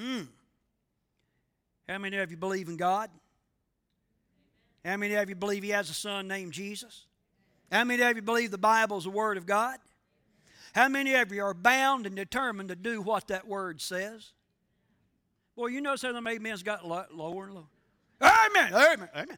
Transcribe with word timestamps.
Mm. 0.00 0.28
How 1.88 1.98
many 1.98 2.16
of 2.18 2.30
you 2.30 2.36
believe 2.36 2.68
in 2.68 2.76
God? 2.76 3.10
How 4.84 4.96
many 4.96 5.14
of 5.14 5.28
you 5.28 5.34
believe 5.34 5.62
He 5.62 5.70
has 5.70 5.90
a 5.90 5.94
son 5.94 6.28
named 6.28 6.52
Jesus? 6.52 7.06
How 7.70 7.84
many 7.84 8.02
of 8.02 8.16
you 8.16 8.22
believe 8.22 8.50
the 8.50 8.58
Bible 8.58 8.98
is 8.98 9.04
the 9.04 9.10
Word 9.10 9.36
of 9.36 9.46
God? 9.46 9.78
How 10.72 10.88
many 10.88 11.14
of 11.14 11.32
you 11.32 11.42
are 11.42 11.54
bound 11.54 12.06
and 12.06 12.16
determined 12.16 12.68
to 12.70 12.76
do 12.76 13.02
what 13.02 13.28
that 13.28 13.46
Word 13.46 13.80
says? 13.80 14.32
Boy, 15.56 15.66
you 15.66 15.80
notice 15.80 16.02
how 16.02 16.12
the 16.12 16.18
amen's 16.18 16.62
got 16.62 16.86
lower 16.86 17.06
and 17.44 17.54
lower. 17.54 17.64
Amen, 18.22 18.72
amen, 18.72 19.08
amen, 19.14 19.28
amen. 19.28 19.36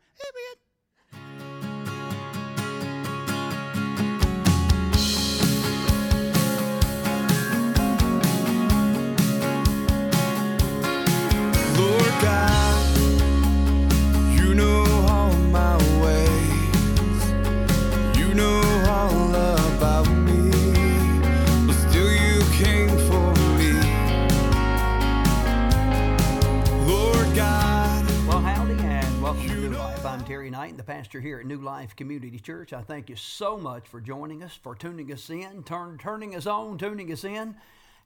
The 30.32 30.82
pastor 30.82 31.20
here 31.20 31.40
at 31.40 31.46
New 31.46 31.60
Life 31.60 31.94
Community 31.94 32.38
Church. 32.38 32.72
I 32.72 32.80
thank 32.80 33.10
you 33.10 33.16
so 33.16 33.58
much 33.58 33.86
for 33.86 34.00
joining 34.00 34.42
us, 34.42 34.58
for 34.62 34.74
tuning 34.74 35.12
us 35.12 35.28
in, 35.28 35.62
turn, 35.62 35.98
turning 35.98 36.34
us 36.34 36.46
on, 36.46 36.78
tuning 36.78 37.12
us 37.12 37.22
in. 37.22 37.54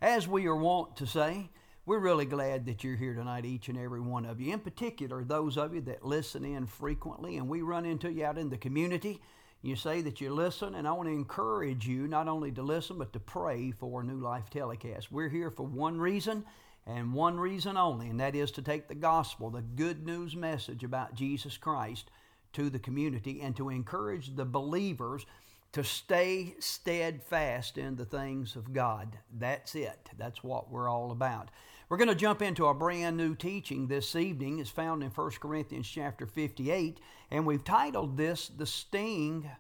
As 0.03 0.27
we 0.27 0.47
are 0.47 0.57
wont 0.57 0.97
to 0.97 1.07
say, 1.07 1.51
we're 1.87 2.01
really 2.01 2.25
glad 2.25 2.67
that 2.67 2.83
you're 2.83 2.97
here 2.97 3.15
tonight, 3.15 3.45
each 3.45 3.69
and 3.69 3.79
every 3.79 4.01
one 4.01 4.27
of 4.27 4.41
you. 4.41 4.53
In 4.53 4.59
particular, 4.59 5.23
those 5.23 5.57
of 5.57 5.73
you 5.73 5.81
that 5.83 6.05
listen 6.05 6.45
in 6.45 6.67
frequently, 6.67 7.37
and 7.37 7.49
we 7.49 7.63
run 7.63 7.87
into 7.87 8.11
you 8.11 8.25
out 8.25 8.39
in 8.39 8.51
the 8.51 8.59
community. 8.59 9.21
You 9.63 9.77
say 9.77 10.01
that 10.01 10.21
you 10.21 10.35
listen, 10.35 10.75
and 10.75 10.89
I 10.89 10.93
want 10.93 11.09
to 11.09 11.15
encourage 11.15 11.87
you 11.87 12.09
not 12.09 12.27
only 12.27 12.51
to 12.53 12.63
listen, 12.63 12.99
but 12.99 13.13
to 13.13 13.21
pray 13.21 13.71
for 13.71 14.03
New 14.03 14.19
Life 14.19 14.51
Telecast. 14.51 15.13
We're 15.13 15.29
here 15.29 15.53
for 15.53 15.63
one 15.65 16.01
reason 16.01 16.45
and 16.87 17.13
one 17.13 17.39
reason 17.39 17.77
only, 17.77 18.09
and 18.09 18.21
that 18.21 18.37
is 18.37 18.51
to 18.53 18.63
take 18.63 18.89
the 18.89 18.95
gospel, 18.95 19.51
the 19.51 19.63
good 19.63 20.07
news 20.07 20.37
message 20.37 20.85
about 20.85 21.15
Jesus 21.15 21.57
Christ 21.57 22.11
to 22.53 22.71
the 22.71 22.79
community 22.79 23.41
and 23.43 23.57
to 23.57 23.69
encourage 23.69 24.37
the 24.37 24.45
believers 24.45 25.27
to 25.73 25.83
stay 25.83 26.55
steadfast 26.59 27.77
in 27.77 27.97
the 27.97 28.05
things 28.05 28.57
of 28.57 28.73
God. 28.73 29.19
That's 29.37 29.75
it. 29.75 30.09
That's 30.17 30.43
what 30.43 30.71
we're 30.71 30.89
all 30.89 31.11
about. 31.11 31.51
We're 31.89 31.99
going 31.99 32.09
to 32.09 32.15
jump 32.15 32.41
into 32.41 32.67
a 32.67 32.75
brand 32.75 33.17
new 33.17 33.35
teaching 33.35 33.87
this 33.87 34.17
evening. 34.17 34.59
It's 34.59 34.71
found 34.71 35.03
in 35.03 35.11
1 35.11 35.31
Corinthians 35.41 35.87
chapter 35.87 36.27
58, 36.27 36.99
and 37.31 37.45
we've 37.45 37.63
titled 37.63 38.17
this 38.17 38.49
The 38.49 38.67
Sting 38.67 39.51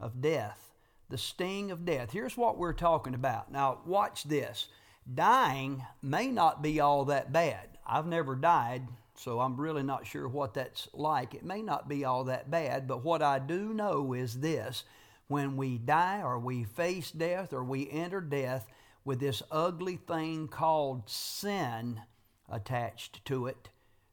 of 0.00 0.20
Death. 0.20 0.72
The 1.08 1.18
Sting 1.18 1.70
of 1.70 1.84
Death. 1.84 2.10
Here's 2.10 2.36
what 2.36 2.58
we're 2.58 2.72
talking 2.72 3.14
about. 3.14 3.52
Now, 3.52 3.80
watch 3.86 4.24
this. 4.24 4.68
Dying 5.12 5.84
may 6.02 6.28
not 6.28 6.62
be 6.62 6.78
all 6.78 7.04
that 7.06 7.32
bad. 7.32 7.78
I've 7.86 8.06
never 8.06 8.36
died, 8.36 8.86
so 9.16 9.40
I'm 9.40 9.56
really 9.56 9.82
not 9.82 10.06
sure 10.06 10.28
what 10.28 10.54
that's 10.54 10.88
like. 10.92 11.34
It 11.34 11.44
may 11.44 11.62
not 11.62 11.88
be 11.88 12.04
all 12.04 12.24
that 12.24 12.50
bad, 12.50 12.86
but 12.86 13.04
what 13.04 13.22
I 13.22 13.38
do 13.38 13.74
know 13.74 14.12
is 14.12 14.40
this 14.40 14.84
when 15.26 15.56
we 15.56 15.78
die 15.78 16.22
or 16.22 16.38
we 16.38 16.64
face 16.64 17.10
death 17.10 17.52
or 17.52 17.64
we 17.64 17.90
enter 17.90 18.20
death 18.20 18.66
with 19.04 19.20
this 19.20 19.42
ugly 19.50 19.96
thing 19.96 20.46
called 20.48 21.08
sin 21.08 22.00
attached 22.48 23.24
to 23.24 23.46
it, 23.46 23.70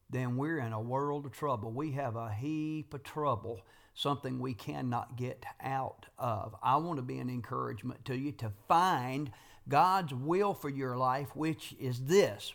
then 0.10 0.38
we're 0.38 0.60
in 0.60 0.74
a 0.74 0.82
world 0.82 1.26
of 1.26 1.32
trouble. 1.32 1.72
We 1.72 1.92
have 1.92 2.16
a 2.16 2.32
heap 2.32 2.94
of 2.94 3.04
trouble, 3.04 3.62
something 3.94 4.40
we 4.40 4.54
cannot 4.54 5.18
get 5.18 5.44
out 5.62 6.06
of. 6.18 6.56
I 6.64 6.78
want 6.78 6.98
to 6.98 7.04
be 7.04 7.20
an 7.20 7.30
encouragement 7.30 8.06
to 8.06 8.16
you 8.16 8.32
to 8.34 8.52
find 8.68 9.32
God's 9.70 10.14
will 10.14 10.54
for 10.54 10.70
your 10.70 10.98
life, 10.98 11.36
which 11.36 11.76
is 11.80 12.06
this 12.06 12.54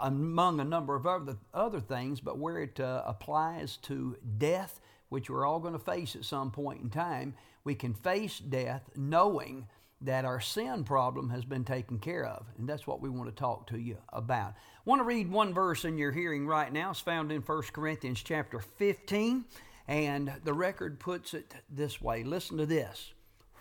among 0.00 0.60
a 0.60 0.64
number 0.64 0.94
of 0.94 1.06
other, 1.06 1.36
other 1.52 1.80
things, 1.80 2.20
but 2.20 2.38
where 2.38 2.60
it 2.60 2.78
uh, 2.78 3.02
applies 3.04 3.76
to 3.78 4.16
death, 4.38 4.80
which 5.08 5.28
we're 5.28 5.46
all 5.46 5.58
going 5.58 5.72
to 5.72 5.78
face 5.78 6.14
at 6.14 6.24
some 6.24 6.50
point 6.50 6.80
in 6.80 6.90
time, 6.90 7.34
we 7.64 7.74
can 7.74 7.94
face 7.94 8.38
death 8.38 8.88
knowing 8.96 9.66
that 10.00 10.24
our 10.24 10.40
sin 10.40 10.84
problem 10.84 11.30
has 11.30 11.44
been 11.44 11.64
taken 11.64 11.98
care 11.98 12.24
of. 12.24 12.46
And 12.56 12.68
that's 12.68 12.86
what 12.86 13.00
we 13.00 13.08
want 13.08 13.28
to 13.28 13.34
talk 13.34 13.66
to 13.68 13.78
you 13.78 13.96
about. 14.12 14.50
I 14.50 14.80
want 14.84 15.00
to 15.00 15.04
read 15.04 15.30
one 15.30 15.52
verse 15.52 15.84
in 15.84 15.98
your 15.98 16.12
hearing 16.12 16.46
right 16.46 16.72
now. 16.72 16.90
It's 16.90 17.00
found 17.00 17.32
in 17.32 17.42
1 17.42 17.62
Corinthians 17.72 18.22
chapter 18.22 18.60
15, 18.60 19.44
and 19.88 20.32
the 20.44 20.52
record 20.52 21.00
puts 21.00 21.34
it 21.34 21.52
this 21.68 22.00
way. 22.00 22.22
Listen 22.22 22.58
to 22.58 22.66
this. 22.66 23.12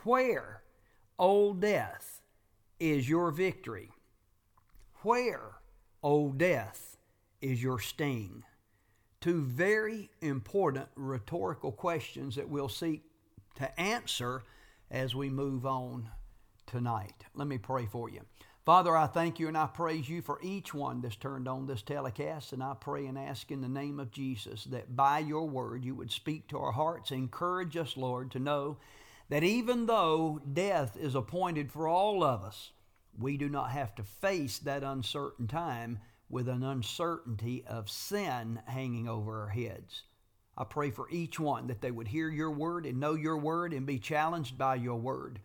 Where, 0.03 0.61
O 1.17 1.55
death, 1.55 2.16
is 2.79 3.09
your 3.09 3.31
victory? 3.31 3.91
Where, 5.03 5.55
O 6.03 6.31
death, 6.31 6.97
is 7.41 7.61
your 7.61 7.79
sting? 7.79 8.43
Two 9.21 9.41
very 9.41 10.09
important 10.21 10.87
rhetorical 10.95 11.71
questions 11.71 12.35
that 12.35 12.49
we'll 12.49 12.69
seek 12.69 13.03
to 13.55 13.79
answer 13.79 14.43
as 14.91 15.15
we 15.15 15.29
move 15.29 15.65
on 15.65 16.09
tonight. 16.65 17.25
Let 17.33 17.47
me 17.47 17.57
pray 17.57 17.85
for 17.85 18.09
you. 18.09 18.21
Father, 18.65 18.97
I 18.97 19.07
thank 19.07 19.39
you 19.39 19.47
and 19.47 19.57
I 19.57 19.67
praise 19.67 20.09
you 20.09 20.21
for 20.21 20.41
each 20.43 20.73
one 20.73 20.99
that's 20.99 21.15
turned 21.15 21.47
on 21.47 21.67
this 21.67 21.81
telecast. 21.81 22.51
And 22.51 22.61
I 22.61 22.73
pray 22.73 23.05
and 23.05 23.17
ask 23.17 23.49
in 23.49 23.61
the 23.61 23.69
name 23.69 23.97
of 23.97 24.11
Jesus 24.11 24.65
that 24.65 24.93
by 24.93 25.19
your 25.19 25.47
word 25.47 25.85
you 25.85 25.95
would 25.95 26.11
speak 26.11 26.49
to 26.49 26.59
our 26.59 26.73
hearts. 26.73 27.11
Encourage 27.11 27.77
us, 27.77 27.95
Lord, 27.95 28.29
to 28.31 28.39
know 28.39 28.77
that 29.29 29.43
even 29.43 29.85
though 29.85 30.39
death 30.53 30.97
is 30.97 31.15
appointed 31.15 31.71
for 31.71 31.87
all 31.87 32.23
of 32.23 32.43
us, 32.43 32.71
we 33.17 33.37
do 33.37 33.49
not 33.49 33.71
have 33.71 33.95
to 33.95 34.03
face 34.03 34.59
that 34.59 34.83
uncertain 34.83 35.47
time 35.47 35.99
with 36.29 36.47
an 36.47 36.63
uncertainty 36.63 37.63
of 37.65 37.89
sin 37.89 38.61
hanging 38.65 39.07
over 39.07 39.41
our 39.41 39.49
heads. 39.49 40.03
I 40.57 40.63
pray 40.63 40.91
for 40.91 41.09
each 41.09 41.39
one 41.39 41.67
that 41.67 41.81
they 41.81 41.91
would 41.91 42.07
hear 42.07 42.29
your 42.29 42.51
word 42.51 42.85
and 42.85 42.99
know 42.99 43.13
your 43.13 43.37
word 43.37 43.73
and 43.73 43.85
be 43.85 43.99
challenged 43.99 44.57
by 44.57 44.75
your 44.75 44.97
word 44.97 45.39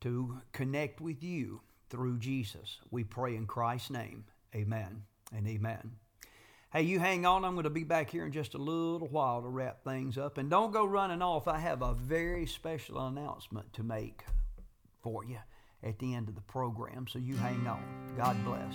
to 0.00 0.40
connect 0.52 1.00
with 1.00 1.22
you 1.22 1.62
through 1.88 2.18
Jesus. 2.18 2.78
We 2.90 3.04
pray 3.04 3.36
in 3.36 3.46
Christ's 3.46 3.90
name. 3.90 4.24
Amen 4.54 5.02
and 5.34 5.46
amen. 5.46 5.96
Hey, 6.76 6.82
you 6.82 6.98
hang 6.98 7.24
on. 7.24 7.42
I'm 7.42 7.54
going 7.54 7.64
to 7.64 7.70
be 7.70 7.84
back 7.84 8.10
here 8.10 8.26
in 8.26 8.32
just 8.32 8.52
a 8.52 8.58
little 8.58 9.08
while 9.08 9.40
to 9.40 9.48
wrap 9.48 9.82
things 9.82 10.18
up. 10.18 10.36
And 10.36 10.50
don't 10.50 10.74
go 10.74 10.84
running 10.84 11.22
off. 11.22 11.48
I 11.48 11.58
have 11.58 11.80
a 11.80 11.94
very 11.94 12.44
special 12.44 13.06
announcement 13.06 13.72
to 13.72 13.82
make 13.82 14.24
for 15.02 15.24
you 15.24 15.38
at 15.82 15.98
the 15.98 16.12
end 16.12 16.28
of 16.28 16.34
the 16.34 16.42
program, 16.42 17.06
so 17.08 17.18
you 17.18 17.34
hang 17.34 17.66
on. 17.66 17.82
God 18.18 18.36
bless. 18.44 18.74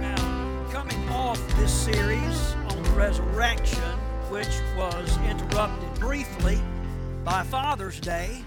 Now, 0.00 0.66
coming 0.72 1.08
off 1.10 1.46
this 1.58 1.74
series 1.74 2.54
on 2.70 2.94
resurrection, 2.94 3.98
which 4.30 4.48
was 4.78 5.18
interrupted 5.28 6.00
briefly 6.00 6.58
by 7.22 7.42
Father's 7.42 8.00
Day, 8.00 8.42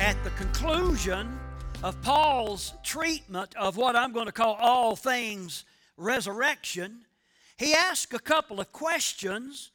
at 0.00 0.16
the 0.24 0.30
conclusion 0.30 1.39
of 1.82 2.00
Paul's 2.02 2.74
treatment 2.82 3.56
of 3.56 3.78
what 3.78 3.96
I'm 3.96 4.12
going 4.12 4.26
to 4.26 4.32
call 4.32 4.54
all 4.60 4.96
things 4.96 5.64
resurrection, 5.96 7.06
he 7.56 7.72
asks 7.72 8.12
a 8.14 8.18
couple 8.18 8.60
of 8.60 8.70
questions 8.70 9.70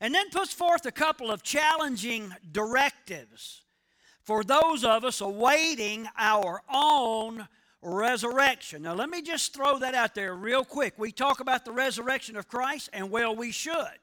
and 0.00 0.14
then 0.14 0.30
puts 0.30 0.54
forth 0.54 0.86
a 0.86 0.92
couple 0.92 1.30
of 1.30 1.42
challenging 1.42 2.32
directives 2.50 3.62
for 4.22 4.42
those 4.42 4.84
of 4.84 5.04
us 5.04 5.20
awaiting 5.20 6.08
our 6.16 6.62
own 6.72 7.46
resurrection. 7.82 8.82
Now, 8.82 8.94
let 8.94 9.10
me 9.10 9.20
just 9.20 9.52
throw 9.54 9.78
that 9.80 9.94
out 9.94 10.14
there 10.14 10.34
real 10.34 10.64
quick. 10.64 10.94
We 10.96 11.12
talk 11.12 11.40
about 11.40 11.66
the 11.66 11.72
resurrection 11.72 12.36
of 12.36 12.48
Christ, 12.48 12.88
and 12.92 13.10
well, 13.10 13.36
we 13.36 13.52
should. 13.52 13.98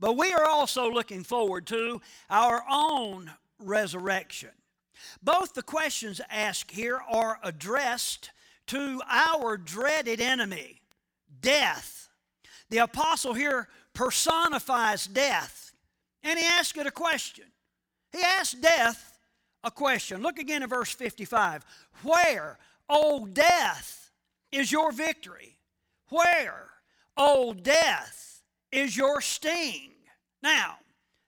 But 0.00 0.16
we 0.16 0.32
are 0.32 0.46
also 0.46 0.90
looking 0.90 1.22
forward 1.22 1.66
to 1.68 2.00
our 2.28 2.64
own 2.68 3.30
resurrection. 3.60 4.50
Both 5.22 5.54
the 5.54 5.62
questions 5.62 6.20
asked 6.30 6.70
here 6.70 7.00
are 7.08 7.38
addressed 7.42 8.30
to 8.68 9.00
our 9.08 9.56
dreaded 9.56 10.20
enemy, 10.20 10.80
death. 11.40 12.08
The 12.68 12.78
apostle 12.78 13.34
here 13.34 13.68
personifies 13.94 15.06
death. 15.06 15.72
And 16.22 16.38
he 16.38 16.46
asked 16.46 16.76
it 16.76 16.86
a 16.86 16.92
question. 16.92 17.46
He 18.12 18.22
asked 18.22 18.60
death 18.60 19.18
a 19.64 19.70
question. 19.70 20.22
Look 20.22 20.38
again 20.38 20.62
at 20.62 20.68
verse 20.68 20.92
55. 20.92 21.64
Where, 22.02 22.58
O 22.88 23.26
death, 23.26 24.10
is 24.52 24.70
your 24.70 24.92
victory? 24.92 25.56
Where, 26.08 26.68
O 27.16 27.54
death, 27.54 28.42
is 28.72 28.96
your 28.96 29.20
sting? 29.20 29.90
Now, 30.42 30.76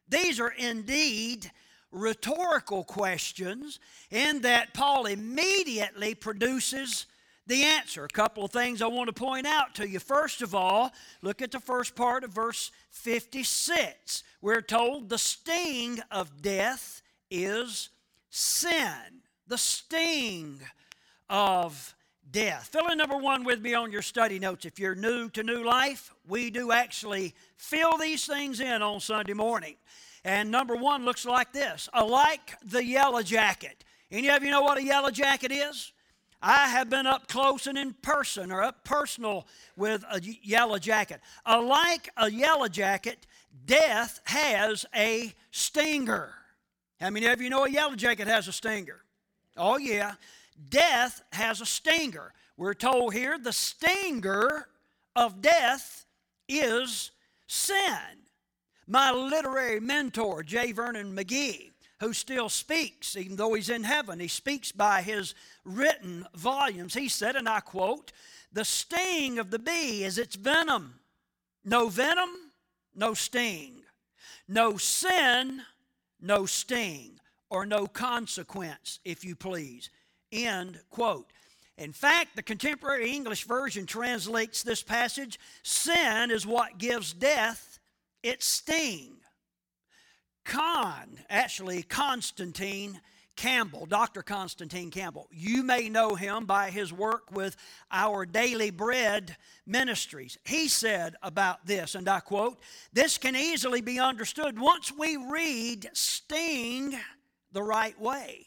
these 0.08 0.40
are 0.40 0.50
indeed 0.50 1.50
rhetorical 1.92 2.84
questions 2.84 3.78
in 4.10 4.40
that 4.42 4.74
Paul 4.74 5.06
immediately 5.06 6.14
produces 6.14 7.06
the 7.46 7.64
answer. 7.64 8.04
A 8.04 8.08
couple 8.08 8.44
of 8.44 8.50
things 8.50 8.82
I 8.82 8.86
want 8.86 9.08
to 9.08 9.12
point 9.12 9.46
out 9.46 9.74
to 9.76 9.88
you. 9.88 9.98
First 9.98 10.42
of 10.42 10.54
all, 10.54 10.90
look 11.22 11.42
at 11.42 11.52
the 11.52 11.60
first 11.60 11.94
part 11.94 12.24
of 12.24 12.32
verse 12.32 12.70
56. 12.90 14.24
We're 14.40 14.62
told 14.62 15.08
the 15.08 15.18
sting 15.18 16.00
of 16.10 16.42
death 16.42 17.02
is 17.30 17.90
sin. 18.30 19.22
The 19.46 19.58
sting 19.58 20.60
of 21.28 21.94
death. 22.30 22.68
Fill 22.72 22.88
in 22.88 22.98
number 22.98 23.16
one 23.16 23.44
with 23.44 23.60
me 23.60 23.74
on 23.74 23.92
your 23.92 24.02
study 24.02 24.38
notes. 24.38 24.64
If 24.64 24.78
you're 24.78 24.94
new 24.94 25.28
to 25.30 25.42
New 25.42 25.64
Life, 25.64 26.12
we 26.26 26.50
do 26.50 26.72
actually 26.72 27.34
fill 27.56 27.98
these 27.98 28.26
things 28.26 28.60
in 28.60 28.82
on 28.82 29.00
Sunday 29.00 29.34
morning. 29.34 29.76
And 30.24 30.50
number 30.50 30.76
one 30.76 31.04
looks 31.04 31.24
like 31.26 31.52
this 31.52 31.88
like 31.94 32.54
the 32.64 32.84
yellow 32.84 33.22
jacket. 33.22 33.84
Any 34.10 34.28
of 34.28 34.42
you 34.44 34.50
know 34.50 34.62
what 34.62 34.78
a 34.78 34.84
yellow 34.84 35.10
jacket 35.10 35.50
is? 35.50 35.92
I 36.42 36.68
have 36.68 36.90
been 36.90 37.06
up 37.06 37.28
close 37.28 37.66
and 37.68 37.78
in 37.78 37.94
person 38.02 38.50
or 38.50 38.62
up 38.62 38.84
personal 38.84 39.46
with 39.76 40.04
a 40.10 40.20
yellow 40.42 40.78
jacket. 40.78 41.20
Like 41.46 42.10
a 42.16 42.30
yellow 42.30 42.68
jacket, 42.68 43.26
death 43.64 44.20
has 44.24 44.84
a 44.94 45.32
stinger. 45.52 46.34
How 47.00 47.10
many 47.10 47.26
of 47.26 47.40
you 47.40 47.48
know 47.48 47.64
a 47.64 47.70
yellow 47.70 47.94
jacket 47.94 48.26
has 48.26 48.48
a 48.48 48.52
stinger? 48.52 49.02
Oh, 49.56 49.78
yeah. 49.78 50.14
Death 50.68 51.22
has 51.32 51.60
a 51.60 51.66
stinger. 51.66 52.32
We're 52.56 52.74
told 52.74 53.14
here 53.14 53.38
the 53.38 53.52
stinger 53.52 54.68
of 55.14 55.40
death 55.40 56.06
is 56.48 57.12
sin. 57.46 58.21
My 58.92 59.10
literary 59.10 59.80
mentor, 59.80 60.42
J. 60.42 60.72
Vernon 60.72 61.16
McGee, 61.16 61.70
who 62.00 62.12
still 62.12 62.50
speaks, 62.50 63.16
even 63.16 63.36
though 63.36 63.54
he's 63.54 63.70
in 63.70 63.84
heaven. 63.84 64.20
He 64.20 64.28
speaks 64.28 64.70
by 64.70 65.00
his 65.00 65.34
written 65.64 66.26
volumes. 66.34 66.92
He 66.92 67.08
said, 67.08 67.34
and 67.34 67.48
I 67.48 67.60
quote, 67.60 68.12
The 68.52 68.66
sting 68.66 69.38
of 69.38 69.50
the 69.50 69.58
bee 69.58 70.04
is 70.04 70.18
its 70.18 70.36
venom. 70.36 71.00
No 71.64 71.88
venom, 71.88 72.28
no 72.94 73.14
sting. 73.14 73.76
No 74.46 74.76
sin, 74.76 75.62
no 76.20 76.44
sting. 76.44 77.18
Or 77.48 77.64
no 77.64 77.86
consequence, 77.86 79.00
if 79.06 79.24
you 79.24 79.34
please. 79.34 79.88
End 80.30 80.78
quote. 80.90 81.32
In 81.78 81.94
fact, 81.94 82.36
the 82.36 82.42
contemporary 82.42 83.10
English 83.10 83.44
version 83.44 83.86
translates 83.86 84.62
this 84.62 84.82
passage 84.82 85.40
sin 85.62 86.30
is 86.30 86.46
what 86.46 86.76
gives 86.76 87.14
death 87.14 87.71
its 88.22 88.46
sting. 88.46 89.16
Con, 90.44 91.18
actually, 91.30 91.82
Constantine 91.82 93.00
Campbell, 93.36 93.86
Dr. 93.86 94.22
Constantine 94.22 94.90
Campbell. 94.90 95.28
You 95.30 95.62
may 95.62 95.88
know 95.88 96.14
him 96.14 96.44
by 96.44 96.70
his 96.70 96.92
work 96.92 97.30
with 97.32 97.56
our 97.90 98.26
Daily 98.26 98.70
Bread 98.70 99.36
ministries. 99.66 100.36
He 100.44 100.68
said 100.68 101.14
about 101.22 101.64
this, 101.66 101.94
and 101.94 102.08
I 102.08 102.20
quote, 102.20 102.60
This 102.92 103.18
can 103.18 103.34
easily 103.34 103.80
be 103.80 103.98
understood 103.98 104.58
once 104.58 104.92
we 104.92 105.16
read 105.16 105.88
sting 105.92 106.94
the 107.52 107.62
right 107.62 107.98
way. 108.00 108.46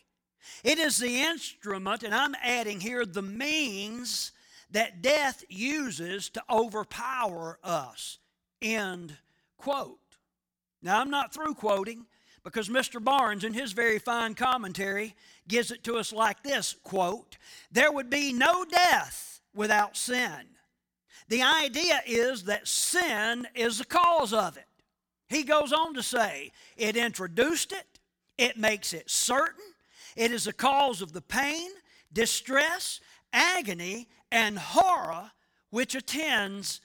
It 0.63 0.77
is 0.77 0.97
the 0.97 1.21
instrument, 1.21 2.03
and 2.03 2.13
I'm 2.13 2.35
adding 2.43 2.79
here 2.79 3.05
the 3.05 3.21
means 3.21 4.31
that 4.71 5.01
death 5.01 5.43
uses 5.49 6.29
to 6.31 6.43
overpower 6.49 7.59
us. 7.63 8.19
End 8.61 9.17
quote. 9.65 9.97
Now, 10.83 11.01
I'm 11.01 11.09
not 11.09 11.33
through 11.33 11.55
quoting 11.55 12.05
because 12.43 12.69
Mr. 12.69 13.03
Barnes, 13.03 13.43
in 13.43 13.55
his 13.55 13.71
very 13.71 13.97
fine 13.97 14.35
commentary, 14.35 15.15
gives 15.47 15.71
it 15.71 15.83
to 15.85 15.95
us 15.95 16.13
like 16.13 16.43
this 16.43 16.75
quote, 16.83 17.39
There 17.71 17.91
would 17.91 18.07
be 18.07 18.31
no 18.31 18.63
death 18.63 19.41
without 19.55 19.97
sin. 19.97 20.49
The 21.29 21.41
idea 21.41 22.01
is 22.05 22.43
that 22.43 22.67
sin 22.67 23.47
is 23.55 23.79
the 23.79 23.85
cause 23.85 24.33
of 24.33 24.55
it. 24.55 24.67
He 25.29 25.41
goes 25.41 25.73
on 25.73 25.95
to 25.95 26.03
say, 26.03 26.51
It 26.77 26.95
introduced 26.95 27.71
it, 27.71 27.99
it 28.37 28.57
makes 28.57 28.93
it 28.93 29.09
certain, 29.09 29.65
it 30.15 30.31
is 30.31 30.43
the 30.43 30.53
cause 30.53 31.01
of 31.01 31.11
the 31.11 31.23
pain, 31.23 31.71
distress, 32.13 32.99
agony, 33.33 34.09
and 34.31 34.59
horror 34.59 35.31
which 35.71 35.95
attends 35.95 36.81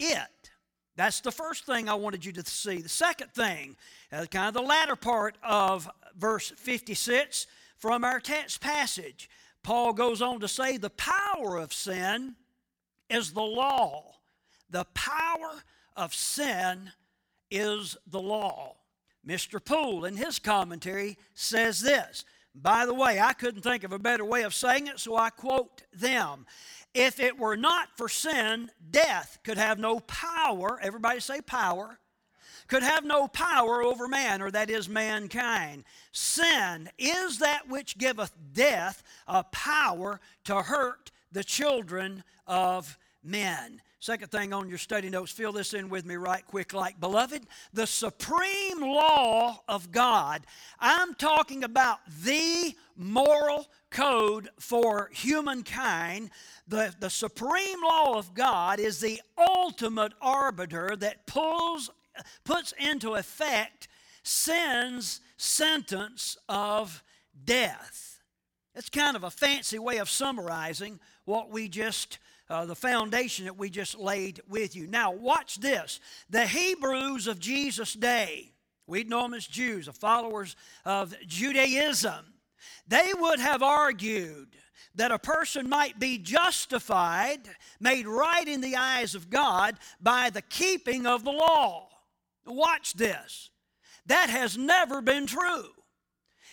it. 0.00 0.50
That's 0.96 1.20
the 1.20 1.32
first 1.32 1.66
thing 1.66 1.88
I 1.88 1.94
wanted 1.94 2.24
you 2.24 2.32
to 2.32 2.44
see. 2.44 2.80
The 2.80 2.88
second 2.88 3.32
thing, 3.32 3.76
uh, 4.12 4.26
kind 4.26 4.48
of 4.48 4.54
the 4.54 4.62
latter 4.62 4.96
part 4.96 5.36
of 5.42 5.90
verse 6.16 6.52
56 6.56 7.46
from 7.76 8.04
our 8.04 8.20
text 8.20 8.60
passage, 8.60 9.28
Paul 9.62 9.92
goes 9.92 10.22
on 10.22 10.40
to 10.40 10.48
say 10.48 10.76
the 10.76 10.90
power 10.90 11.56
of 11.56 11.72
sin 11.72 12.36
is 13.10 13.32
the 13.32 13.42
law. 13.42 14.14
The 14.70 14.84
power 14.94 15.62
of 15.96 16.14
sin 16.14 16.92
is 17.50 17.96
the 18.06 18.20
law. 18.20 18.76
Mr. 19.26 19.64
Poole, 19.64 20.04
in 20.04 20.16
his 20.16 20.38
commentary, 20.38 21.16
says 21.34 21.80
this. 21.80 22.24
By 22.54 22.86
the 22.86 22.94
way, 22.94 23.18
I 23.18 23.32
couldn't 23.32 23.62
think 23.62 23.84
of 23.84 23.92
a 23.92 23.98
better 23.98 24.24
way 24.24 24.42
of 24.42 24.54
saying 24.54 24.86
it, 24.86 25.00
so 25.00 25.16
I 25.16 25.30
quote 25.30 25.82
them. 25.92 26.46
If 26.94 27.18
it 27.18 27.36
were 27.36 27.56
not 27.56 27.88
for 27.96 28.08
sin, 28.08 28.70
death 28.90 29.38
could 29.42 29.58
have 29.58 29.78
no 29.78 29.98
power, 30.00 30.78
everybody 30.80 31.18
say 31.18 31.40
power, 31.40 31.98
could 32.68 32.84
have 32.84 33.04
no 33.04 33.26
power 33.26 33.82
over 33.82 34.06
man, 34.06 34.40
or 34.40 34.50
that 34.52 34.70
is 34.70 34.88
mankind. 34.88 35.84
Sin 36.12 36.88
is 36.96 37.40
that 37.40 37.68
which 37.68 37.98
giveth 37.98 38.32
death 38.52 39.02
a 39.26 39.42
power 39.44 40.20
to 40.44 40.62
hurt 40.62 41.10
the 41.32 41.44
children 41.44 42.22
of 42.46 42.96
men. 43.24 43.80
Second 44.00 44.30
thing 44.30 44.52
on 44.52 44.68
your 44.68 44.78
study 44.78 45.08
notes, 45.08 45.32
fill 45.32 45.52
this 45.52 45.72
in 45.72 45.88
with 45.88 46.04
me 46.04 46.16
right 46.16 46.44
quick 46.46 46.74
like, 46.74 47.00
beloved, 47.00 47.46
the 47.72 47.86
supreme 47.86 48.80
law 48.80 49.62
of 49.66 49.90
God. 49.90 50.44
I'm 50.78 51.14
talking 51.14 51.64
about 51.64 52.00
the 52.22 52.74
moral 52.96 53.66
code 53.90 54.50
for 54.58 55.08
humankind 55.12 56.30
the, 56.66 56.94
the 56.98 57.10
supreme 57.10 57.82
law 57.82 58.16
of 58.16 58.34
God 58.34 58.80
is 58.80 59.00
the 59.00 59.20
ultimate 59.36 60.12
arbiter 60.20 60.96
that 60.96 61.26
pulls, 61.26 61.90
puts 62.44 62.72
into 62.78 63.14
effect 63.14 63.88
sin's 64.22 65.20
sentence 65.36 66.38
of 66.48 67.02
death. 67.44 68.20
It's 68.74 68.88
kind 68.88 69.14
of 69.14 69.24
a 69.24 69.30
fancy 69.30 69.78
way 69.78 69.98
of 69.98 70.08
summarizing 70.08 70.98
what 71.26 71.50
we 71.50 71.68
just, 71.68 72.18
uh, 72.50 72.66
the 72.66 72.74
foundation 72.74 73.46
that 73.46 73.56
we 73.56 73.70
just 73.70 73.98
laid 73.98 74.40
with 74.48 74.76
you. 74.76 74.86
Now, 74.86 75.12
watch 75.12 75.56
this. 75.56 76.00
The 76.30 76.46
Hebrews 76.46 77.26
of 77.26 77.38
Jesus' 77.38 77.94
day, 77.94 78.52
we'd 78.86 79.08
know 79.08 79.22
them 79.22 79.34
as 79.34 79.46
Jews, 79.46 79.86
the 79.86 79.92
followers 79.92 80.56
of 80.84 81.14
Judaism, 81.26 82.34
they 82.86 83.12
would 83.18 83.40
have 83.40 83.62
argued 83.62 84.48
that 84.94 85.10
a 85.10 85.18
person 85.18 85.68
might 85.68 85.98
be 85.98 86.18
justified, 86.18 87.40
made 87.80 88.06
right 88.06 88.46
in 88.46 88.60
the 88.60 88.76
eyes 88.76 89.14
of 89.14 89.30
God 89.30 89.76
by 90.00 90.30
the 90.30 90.42
keeping 90.42 91.06
of 91.06 91.24
the 91.24 91.32
law. 91.32 91.88
Watch 92.46 92.94
this. 92.94 93.50
That 94.06 94.28
has 94.30 94.56
never 94.56 95.00
been 95.00 95.26
true. 95.26 95.64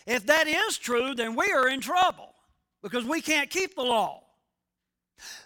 If 0.08 0.26
that 0.28 0.48
is 0.48 0.78
true, 0.78 1.14
then 1.14 1.36
we 1.36 1.52
are 1.52 1.68
in 1.68 1.82
trouble 1.82 2.34
because 2.82 3.06
we 3.06 3.22
can't 3.22 3.50
keep 3.50 3.76
the 3.76 3.84
law. 3.84 4.24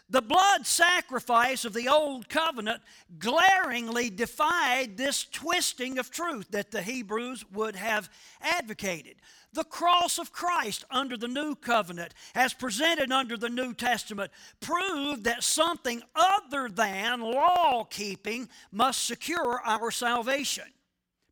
The 0.10 0.22
blood 0.22 0.66
sacrifice 0.66 1.66
of 1.66 1.74
the 1.74 1.88
old 1.88 2.30
covenant 2.30 2.82
glaringly 3.18 4.10
defied 4.10 4.98
this 4.98 5.26
twisting 5.26 5.98
of 5.98 6.12
truth 6.12 6.48
that 6.52 6.72
the 6.72 6.82
Hebrews 6.82 7.44
would 7.52 7.76
have 7.76 8.10
advocated. 8.42 9.16
The 9.54 9.64
cross 9.64 10.20
of 10.20 10.34
Christ 10.34 10.84
under 10.92 11.16
the 11.18 11.28
new 11.28 11.56
covenant, 11.56 12.14
as 12.36 12.54
presented 12.54 13.12
under 13.12 13.38
the 13.38 13.50
New 13.50 13.74
Testament, 13.74 14.32
proved 14.60 15.24
that 15.24 15.44
something 15.44 16.04
other 16.14 16.70
than 16.70 17.22
law 17.22 17.86
keeping 17.86 18.50
must 18.72 19.06
secure 19.06 19.62
our 19.64 19.92
salvation. 19.92 20.66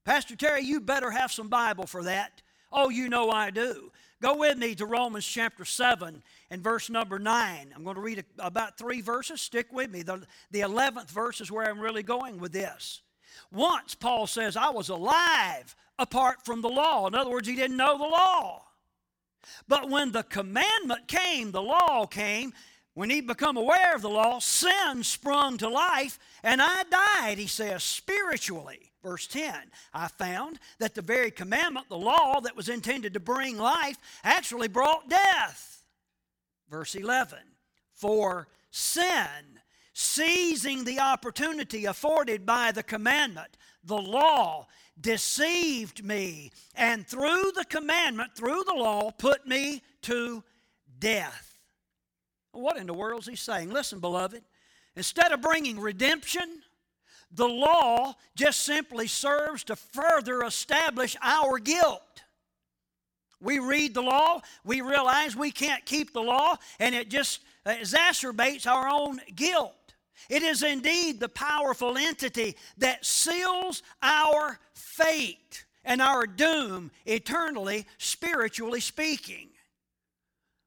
Pastor 0.06 0.36
Terry, 0.36 0.64
you 0.64 0.80
better 0.80 1.12
have 1.12 1.32
some 1.32 1.50
Bible 1.50 1.86
for 1.86 2.04
that. 2.04 2.42
Oh, 2.72 2.90
you 2.90 3.10
know 3.10 3.30
I 3.30 3.52
do. 3.52 3.92
Go 4.24 4.38
with 4.38 4.58
me 4.58 4.74
to 4.76 4.86
Romans 4.86 5.26
chapter 5.26 5.66
7 5.66 6.24
and 6.50 6.64
verse 6.64 6.90
number 6.90 7.20
9. 7.20 7.74
I'm 7.76 7.84
going 7.84 7.98
to 7.98 8.02
read 8.02 8.24
about 8.40 8.78
three 8.78 9.02
verses. 9.02 9.42
Stick 9.42 9.68
with 9.74 9.92
me. 9.92 10.02
The, 10.02 10.26
the 10.50 10.62
11th 10.62 11.10
verse 11.10 11.42
is 11.42 11.52
where 11.52 11.70
I'm 11.70 11.82
really 11.82 12.04
going 12.04 12.38
with 12.40 12.54
this. 12.54 13.02
Once, 13.52 13.96
Paul 13.96 14.26
says, 14.26 14.56
I 14.56 14.70
was 14.70 14.88
alive 14.88 15.76
apart 16.00 16.46
from 16.46 16.62
the 16.62 16.70
law. 16.70 17.06
In 17.06 17.16
other 17.16 17.32
words, 17.32 17.50
he 17.50 17.58
didn't 17.58 17.76
know 17.76 17.98
the 17.98 18.06
law. 18.06 18.64
But 19.68 19.90
when 19.90 20.14
the 20.14 20.24
commandment 20.24 21.10
came, 21.10 21.52
the 21.52 21.62
law 21.62 22.06
came, 22.06 22.54
when 22.94 23.10
he 23.10 23.22
become 23.22 23.58
aware 23.58 23.96
of 23.96 24.02
the 24.02 24.10
law, 24.10 24.40
sin 24.40 25.04
sprung 25.04 25.58
to 25.58 25.70
life, 25.70 26.20
and 26.44 26.62
I 26.62 26.84
died, 26.84 27.38
he 27.38 27.48
says, 27.48 27.84
spiritually. 27.84 28.92
Verse 29.02 29.28
10 29.28 29.54
I 29.94 30.08
found 30.08 30.60
that 30.80 30.96
the 30.96 31.02
very 31.02 31.32
commandment, 31.32 31.90
the 31.90 31.98
law 31.98 32.40
that 32.42 32.56
was 32.56 32.70
intended 32.70 33.14
to 33.14 33.20
bring 33.20 33.58
life, 33.58 33.98
actually 34.24 34.70
brought 34.70 35.10
death. 35.10 35.84
Verse 36.70 36.96
11 36.96 37.40
For 37.94 38.48
sin, 38.72 39.60
seizing 39.94 40.84
the 40.84 41.00
opportunity 41.00 41.86
afforded 41.86 42.46
by 42.46 42.72
the 42.72 42.84
commandment, 42.84 43.58
the 43.84 43.98
law, 43.98 44.68
deceived 45.00 46.04
me, 46.04 46.52
and 46.76 47.06
through 47.06 47.52
the 47.56 47.66
commandment, 47.66 48.36
through 48.36 48.64
the 48.66 48.74
law, 48.74 49.12
put 49.12 49.46
me 49.48 49.82
to 50.04 50.44
death. 51.00 51.53
What 52.54 52.78
in 52.78 52.88
the 52.88 52.94
world 52.94 53.22
is 53.22 53.28
he 53.28 53.36
saying? 53.36 53.72
Listen, 53.72 54.00
beloved, 54.00 54.44
instead 54.96 55.32
of 55.32 55.42
bringing 55.42 55.80
redemption, 55.80 56.62
the 57.32 57.48
law 57.48 58.16
just 58.36 58.62
simply 58.62 59.08
serves 59.08 59.64
to 59.66 59.76
further 59.76 60.44
establish 60.44 61.18
our 61.22 61.58
guilt. 61.58 62.02
We 63.42 63.60
read 63.60 63.94
the 63.94 64.02
law, 64.02 64.42
we 64.64 64.82
realize 64.82 65.36
we 65.36 65.52
can't 65.52 65.84
keep 65.86 66.14
the 66.14 66.22
law, 66.22 66.56
and 66.80 66.96
it 66.96 67.10
just 67.10 67.42
exacerbates 67.66 68.68
our 68.68 68.88
own 68.88 69.20
guilt. 69.36 69.74
It 70.30 70.44
is 70.44 70.64
indeed 70.64 71.20
the 71.20 71.28
powerful 71.28 71.98
entity 71.98 72.56
that 72.78 73.04
seals 73.04 73.82
our 74.02 74.60
fate 74.74 75.66
and 75.84 76.02
our 76.02 76.26
doom 76.26 76.92
eternally, 77.06 77.86
spiritually 77.98 78.80
speaking. 78.80 79.50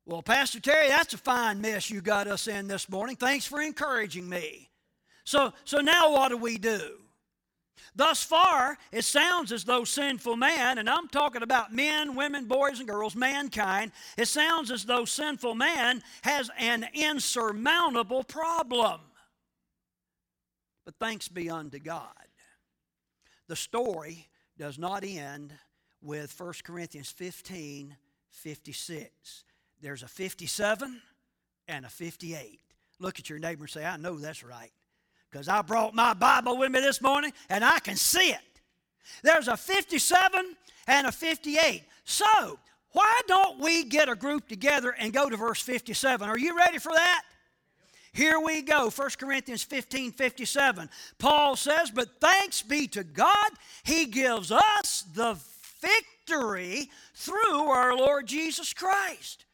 Well, 0.08 0.22
Pastor 0.22 0.60
Terry, 0.60 0.86
that's 0.88 1.14
a 1.14 1.18
fine 1.18 1.60
mess 1.60 1.90
you 1.90 2.00
got 2.00 2.28
us 2.28 2.46
in 2.46 2.68
this 2.68 2.88
morning. 2.88 3.16
Thanks 3.16 3.44
for 3.44 3.60
encouraging 3.60 4.28
me. 4.28 4.70
So, 5.25 5.52
so 5.64 5.78
now 5.78 6.12
what 6.12 6.28
do 6.28 6.36
we 6.36 6.58
do? 6.58 6.98
Thus 7.96 8.22
far, 8.22 8.78
it 8.92 9.04
sounds 9.04 9.50
as 9.50 9.64
though 9.64 9.82
sinful 9.82 10.36
man, 10.36 10.78
and 10.78 10.88
I'm 10.88 11.08
talking 11.08 11.42
about 11.42 11.75
men, 11.75 12.14
women, 12.14 12.44
boys, 12.44 12.78
and 12.78 12.88
girls, 12.88 13.16
mankind, 13.16 13.90
it 14.16 14.28
sounds 14.28 14.70
as 14.70 14.84
though 14.84 15.06
sinful 15.06 15.56
man 15.56 16.02
has 16.22 16.50
an 16.56 16.86
insurmountable 16.94 18.22
problem. 18.22 19.00
But 20.84 20.94
thanks 21.00 21.26
be 21.26 21.50
unto 21.50 21.80
God. 21.80 22.12
The 23.48 23.56
story 23.56 24.28
does 24.56 24.78
not 24.78 25.02
end 25.02 25.52
with 26.00 26.38
1 26.38 26.52
Corinthians 26.64 27.10
15 27.10 27.96
56. 28.30 29.44
There's 29.87 30.02
a 30.02 30.09
57 30.09 31.00
and 31.69 31.87
a 31.87 31.88
58. 31.88 32.59
Look 32.99 33.21
at 33.21 33.31
your 33.31 33.38
neighbor 33.38 33.62
and 33.62 33.71
say, 33.71 33.85
I 33.85 33.97
know 33.97 34.19
that's 34.19 34.43
right. 34.43 34.73
Because 35.31 35.47
I 35.47 35.62
brought 35.62 35.95
my 35.95 36.12
Bible 36.12 36.59
with 36.59 36.73
me 36.73 36.81
this 36.81 37.00
morning 37.00 37.33
and 37.49 37.64
I 37.64 37.78
can 37.78 37.95
see 37.95 38.31
it. 38.31 38.61
There's 39.23 39.47
a 39.47 39.57
57 39.57 40.57
and 40.88 41.07
a 41.07 41.12
58. 41.12 41.85
So, 42.02 42.59
why 42.95 43.21
don't 43.28 43.61
we 43.61 43.85
get 43.85 44.09
a 44.09 44.16
group 44.16 44.49
together 44.49 44.93
and 44.99 45.12
go 45.12 45.31
to 45.31 45.37
verse 45.37 45.62
57? 45.62 46.28
Are 46.28 46.37
you 46.37 46.57
ready 46.59 46.78
for 46.78 46.90
that? 46.90 47.23
Here 48.12 48.40
we 48.40 48.62
go, 48.62 48.90
1 48.90 49.11
Corinthians 49.21 49.62
15 49.62 50.11
57. 50.11 50.90
Paul 51.16 51.55
says, 51.55 51.93
But 51.93 52.21
thanks 52.21 52.61
be 52.61 52.88
to 52.88 53.05
God, 53.05 53.50
He 53.85 54.07
gives 54.07 54.50
us 54.50 55.05
the 55.14 55.38
victory 55.81 56.90
through 57.14 57.69
our 57.69 57.97
Lord 57.97 58.26
Jesus 58.26 58.75
Christ. 58.75 59.46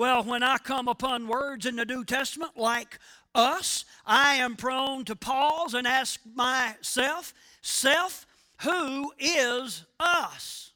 Well, 0.00 0.24
when 0.24 0.42
I 0.42 0.56
come 0.56 0.88
upon 0.88 1.28
words 1.28 1.66
in 1.66 1.76
the 1.76 1.84
New 1.84 2.06
Testament 2.06 2.56
like 2.56 2.98
us, 3.34 3.84
I 4.06 4.36
am 4.36 4.56
prone 4.56 5.04
to 5.04 5.14
pause 5.14 5.74
and 5.74 5.86
ask 5.86 6.18
myself, 6.34 7.34
self, 7.60 8.26
who 8.62 9.12
is 9.18 9.84
us? 10.00 10.72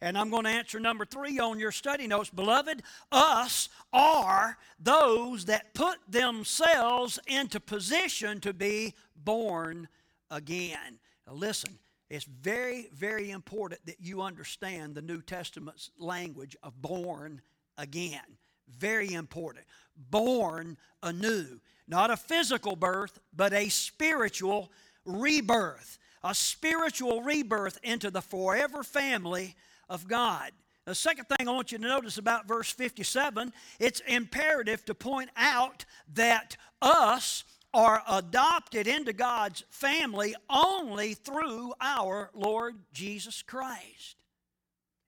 And 0.00 0.18
I'm 0.18 0.28
going 0.28 0.42
to 0.42 0.50
answer 0.50 0.80
number 0.80 1.04
three 1.04 1.38
on 1.38 1.60
your 1.60 1.70
study 1.70 2.08
notes. 2.08 2.30
Beloved, 2.30 2.82
us 3.12 3.68
are 3.92 4.58
those 4.80 5.44
that 5.44 5.72
put 5.72 5.98
themselves 6.08 7.20
into 7.28 7.60
position 7.60 8.40
to 8.40 8.52
be 8.52 8.92
born 9.14 9.86
again. 10.32 10.98
Now 11.28 11.34
listen, 11.34 11.78
it's 12.10 12.24
very, 12.24 12.88
very 12.92 13.30
important 13.30 13.86
that 13.86 14.00
you 14.00 14.20
understand 14.20 14.96
the 14.96 15.02
New 15.02 15.22
Testament's 15.22 15.92
language 15.96 16.56
of 16.64 16.82
born 16.82 17.40
again. 17.76 18.37
Very 18.68 19.12
important. 19.12 19.64
Born 19.96 20.76
anew. 21.02 21.60
Not 21.86 22.10
a 22.10 22.16
physical 22.16 22.76
birth, 22.76 23.18
but 23.34 23.52
a 23.52 23.68
spiritual 23.68 24.70
rebirth. 25.04 25.98
A 26.22 26.34
spiritual 26.34 27.22
rebirth 27.22 27.78
into 27.82 28.10
the 28.10 28.20
forever 28.20 28.82
family 28.82 29.54
of 29.88 30.06
God. 30.06 30.52
The 30.84 30.94
second 30.94 31.26
thing 31.26 31.46
I 31.46 31.52
want 31.52 31.70
you 31.70 31.78
to 31.78 31.84
notice 31.84 32.16
about 32.16 32.48
verse 32.48 32.70
57 32.70 33.52
it's 33.78 34.00
imperative 34.06 34.84
to 34.86 34.94
point 34.94 35.30
out 35.36 35.84
that 36.14 36.56
us 36.80 37.44
are 37.74 38.02
adopted 38.08 38.86
into 38.86 39.12
God's 39.12 39.64
family 39.68 40.34
only 40.48 41.14
through 41.14 41.74
our 41.80 42.30
Lord 42.34 42.76
Jesus 42.92 43.42
Christ. 43.42 44.16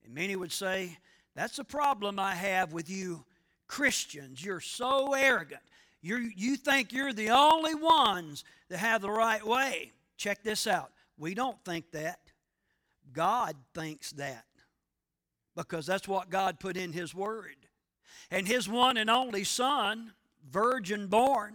And 0.04 0.14
many 0.14 0.36
would 0.36 0.52
say, 0.52 0.98
That's 1.34 1.58
a 1.58 1.64
problem 1.64 2.18
I 2.18 2.34
have 2.34 2.72
with 2.72 2.90
you 2.90 3.24
Christians. 3.70 4.44
You're 4.44 4.58
so 4.58 5.14
arrogant. 5.14 5.62
you 6.02 6.16
you 6.34 6.56
think 6.56 6.92
you're 6.92 7.12
the 7.12 7.30
only 7.30 7.76
ones 7.76 8.42
that 8.68 8.78
have 8.78 9.00
the 9.00 9.10
right 9.10 9.46
way. 9.46 9.92
Check 10.16 10.42
this 10.42 10.66
out. 10.66 10.90
We 11.16 11.34
don't 11.34 11.56
think 11.64 11.92
that. 11.92 12.18
God 13.12 13.54
thinks 13.72 14.10
that 14.12 14.44
because 15.54 15.86
that's 15.86 16.08
what 16.08 16.30
God 16.30 16.58
put 16.58 16.76
in 16.76 16.92
His 16.92 17.14
Word. 17.14 17.54
And 18.32 18.46
His 18.46 18.68
one 18.68 18.96
and 18.96 19.08
only 19.08 19.44
Son, 19.44 20.14
virgin 20.50 21.06
born, 21.06 21.54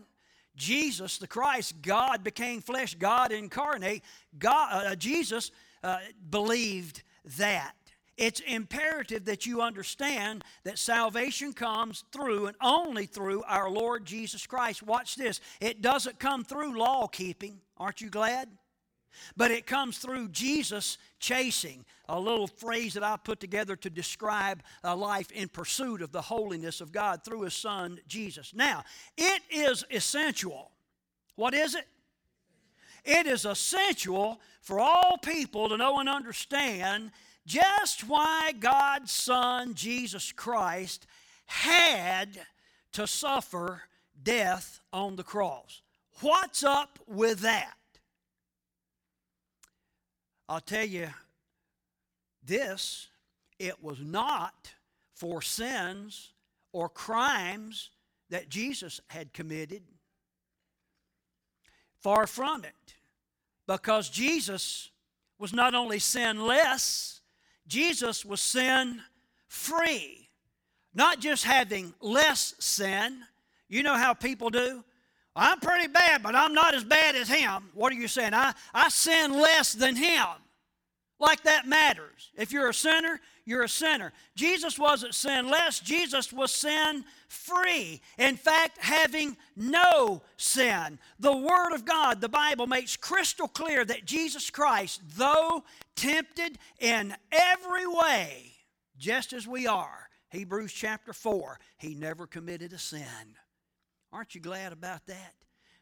Jesus 0.55 1.17
the 1.17 1.27
Christ, 1.27 1.81
God 1.81 2.23
became 2.23 2.61
flesh, 2.61 2.95
God 2.95 3.33
incarnate, 3.33 4.03
God, 4.39 4.85
uh, 4.85 4.95
Jesus 4.95 5.51
uh, 5.83 5.97
believed 6.29 7.03
that. 7.37 7.75
It's 8.17 8.39
imperative 8.39 9.25
that 9.25 9.45
you 9.45 9.61
understand 9.61 10.43
that 10.63 10.79
salvation 10.79 11.51
comes 11.51 12.05
through 12.11 12.47
and 12.47 12.55
only 12.61 13.05
through 13.05 13.43
our 13.43 13.69
Lord 13.69 14.05
Jesus 14.05 14.47
Christ. 14.47 14.83
Watch 14.83 15.15
this. 15.15 15.41
It 15.59 15.81
doesn't 15.81 16.19
come 16.19 16.45
through 16.45 16.77
law 16.77 17.07
keeping. 17.07 17.59
Aren't 17.77 17.99
you 17.99 18.09
glad? 18.09 18.49
But 19.35 19.51
it 19.51 19.65
comes 19.65 19.97
through 19.97 20.29
Jesus 20.29 20.97
chasing, 21.19 21.85
a 22.07 22.19
little 22.19 22.47
phrase 22.47 22.93
that 22.93 23.03
I 23.03 23.17
put 23.17 23.39
together 23.39 23.75
to 23.77 23.89
describe 23.89 24.61
a 24.83 24.95
life 24.95 25.31
in 25.31 25.49
pursuit 25.49 26.01
of 26.01 26.11
the 26.11 26.21
holiness 26.21 26.81
of 26.81 26.91
God 26.91 27.23
through 27.23 27.41
His 27.41 27.53
Son, 27.53 27.99
Jesus. 28.07 28.53
Now, 28.53 28.83
it 29.17 29.41
is 29.49 29.83
essential. 29.89 30.71
What 31.35 31.53
is 31.53 31.75
it? 31.75 31.87
It 33.03 33.27
is 33.27 33.45
essential 33.45 34.41
for 34.61 34.79
all 34.79 35.17
people 35.17 35.69
to 35.69 35.77
know 35.77 35.99
and 35.99 36.09
understand 36.09 37.11
just 37.45 38.07
why 38.07 38.53
God's 38.59 39.11
Son, 39.11 39.73
Jesus 39.73 40.31
Christ, 40.31 41.05
had 41.45 42.29
to 42.93 43.05
suffer 43.05 43.83
death 44.21 44.79
on 44.91 45.15
the 45.15 45.23
cross. 45.23 45.81
What's 46.21 46.63
up 46.63 46.99
with 47.07 47.41
that? 47.41 47.75
I'll 50.47 50.61
tell 50.61 50.85
you 50.85 51.07
this 52.43 53.07
it 53.59 53.81
was 53.83 53.99
not 53.99 54.73
for 55.13 55.41
sins 55.41 56.33
or 56.71 56.89
crimes 56.89 57.89
that 58.29 58.49
Jesus 58.49 59.01
had 59.07 59.33
committed. 59.33 59.83
Far 62.01 62.27
from 62.27 62.63
it. 62.65 62.73
Because 63.67 64.09
Jesus 64.09 64.91
was 65.39 65.53
not 65.53 65.73
only 65.73 65.99
sinless, 65.99 67.14
Jesus 67.67 68.23
was 68.23 68.41
sin 68.41 69.01
free, 69.47 70.29
not 70.93 71.19
just 71.19 71.43
having 71.43 71.93
less 72.01 72.55
sin. 72.59 73.19
You 73.67 73.83
know 73.83 73.95
how 73.95 74.13
people 74.13 74.49
do? 74.49 74.83
I'm 75.35 75.59
pretty 75.59 75.87
bad, 75.87 76.23
but 76.23 76.35
I'm 76.35 76.53
not 76.53 76.73
as 76.73 76.83
bad 76.83 77.15
as 77.15 77.27
him. 77.27 77.69
What 77.73 77.91
are 77.91 77.95
you 77.95 78.07
saying? 78.07 78.33
I, 78.33 78.53
I 78.73 78.89
sin 78.89 79.33
less 79.33 79.73
than 79.73 79.95
him. 79.95 80.25
Like 81.19 81.43
that 81.43 81.65
matters. 81.65 82.31
If 82.35 82.51
you're 82.51 82.69
a 82.69 82.73
sinner, 82.73 83.21
you're 83.45 83.63
a 83.63 83.69
sinner. 83.69 84.11
Jesus 84.35 84.77
wasn't 84.77 85.15
sinless, 85.15 85.79
Jesus 85.79 86.33
was 86.33 86.51
sin 86.51 87.05
free. 87.29 88.01
In 88.17 88.35
fact, 88.35 88.77
having 88.79 89.37
no 89.55 90.21
sin. 90.35 90.99
The 91.19 91.35
Word 91.35 91.73
of 91.73 91.85
God, 91.85 92.19
the 92.19 92.29
Bible, 92.29 92.67
makes 92.67 92.97
crystal 92.97 93.47
clear 93.47 93.85
that 93.85 94.05
Jesus 94.05 94.49
Christ, 94.49 95.01
though 95.15 95.63
tempted 95.95 96.57
in 96.79 97.15
every 97.31 97.87
way, 97.87 98.51
just 98.97 99.31
as 99.31 99.47
we 99.47 99.67
are, 99.67 100.09
Hebrews 100.29 100.73
chapter 100.73 101.13
4, 101.13 101.59
he 101.77 101.95
never 101.95 102.27
committed 102.27 102.73
a 102.73 102.77
sin. 102.79 103.37
Aren't 104.11 104.35
you 104.35 104.41
glad 104.41 104.73
about 104.73 105.05
that? 105.05 105.33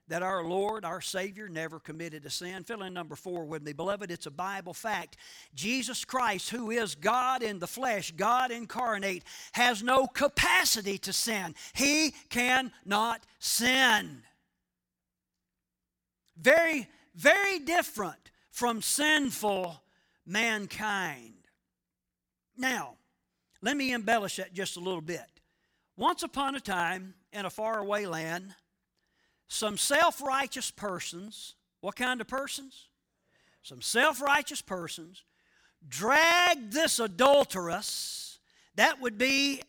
That 0.10 0.22
our 0.22 0.44
Lord, 0.44 0.84
our 0.84 1.00
Savior, 1.00 1.48
never 1.48 1.80
committed 1.80 2.26
a 2.26 2.30
sin. 2.30 2.64
Fill 2.64 2.84
in 2.84 2.94
number 2.94 3.16
four 3.16 3.46
with 3.46 3.64
me. 3.64 3.72
Beloved, 3.72 4.12
it's 4.12 4.26
a 4.26 4.32
Bible 4.32 4.74
fact. 4.74 5.16
Jesus 5.56 6.04
Christ, 6.04 6.50
who 6.50 6.72
is 6.72 6.96
God 6.96 7.42
in 7.42 7.60
the 7.60 7.68
flesh, 7.68 8.12
God 8.12 8.52
incarnate, 8.52 9.24
has 9.54 9.82
no 9.82 10.06
capacity 10.06 10.98
to 11.00 11.14
sin. 11.14 11.56
He 11.74 12.14
cannot 12.30 13.26
sin. 13.40 14.24
Very, 16.38 16.90
very 17.16 17.60
different 17.60 18.32
from 18.52 18.82
sinful 18.82 19.82
mankind. 20.26 21.34
Now, 22.58 22.96
let 23.62 23.78
me 23.78 23.94
embellish 23.94 24.36
that 24.36 24.54
just 24.54 24.76
a 24.76 24.82
little 24.82 25.02
bit. 25.02 25.22
Once 25.96 26.24
upon 26.24 26.56
a 26.56 26.60
time, 26.60 27.14
in 27.32 27.46
a 27.46 27.50
faraway 27.50 28.06
land, 28.06 28.54
some 29.48 29.78
self 29.78 30.22
righteous 30.22 30.72
persons, 30.72 31.56
what 31.82 31.96
kind 31.96 32.22
of 32.22 32.28
persons? 32.28 32.88
Some 33.62 33.82
self 33.82 34.22
righteous 34.22 34.62
persons 34.62 35.24
dragged 35.88 36.72
this 36.72 37.00
adulteress, 37.00 38.40
that 38.76 39.02
would 39.02 39.18
be 39.18 39.62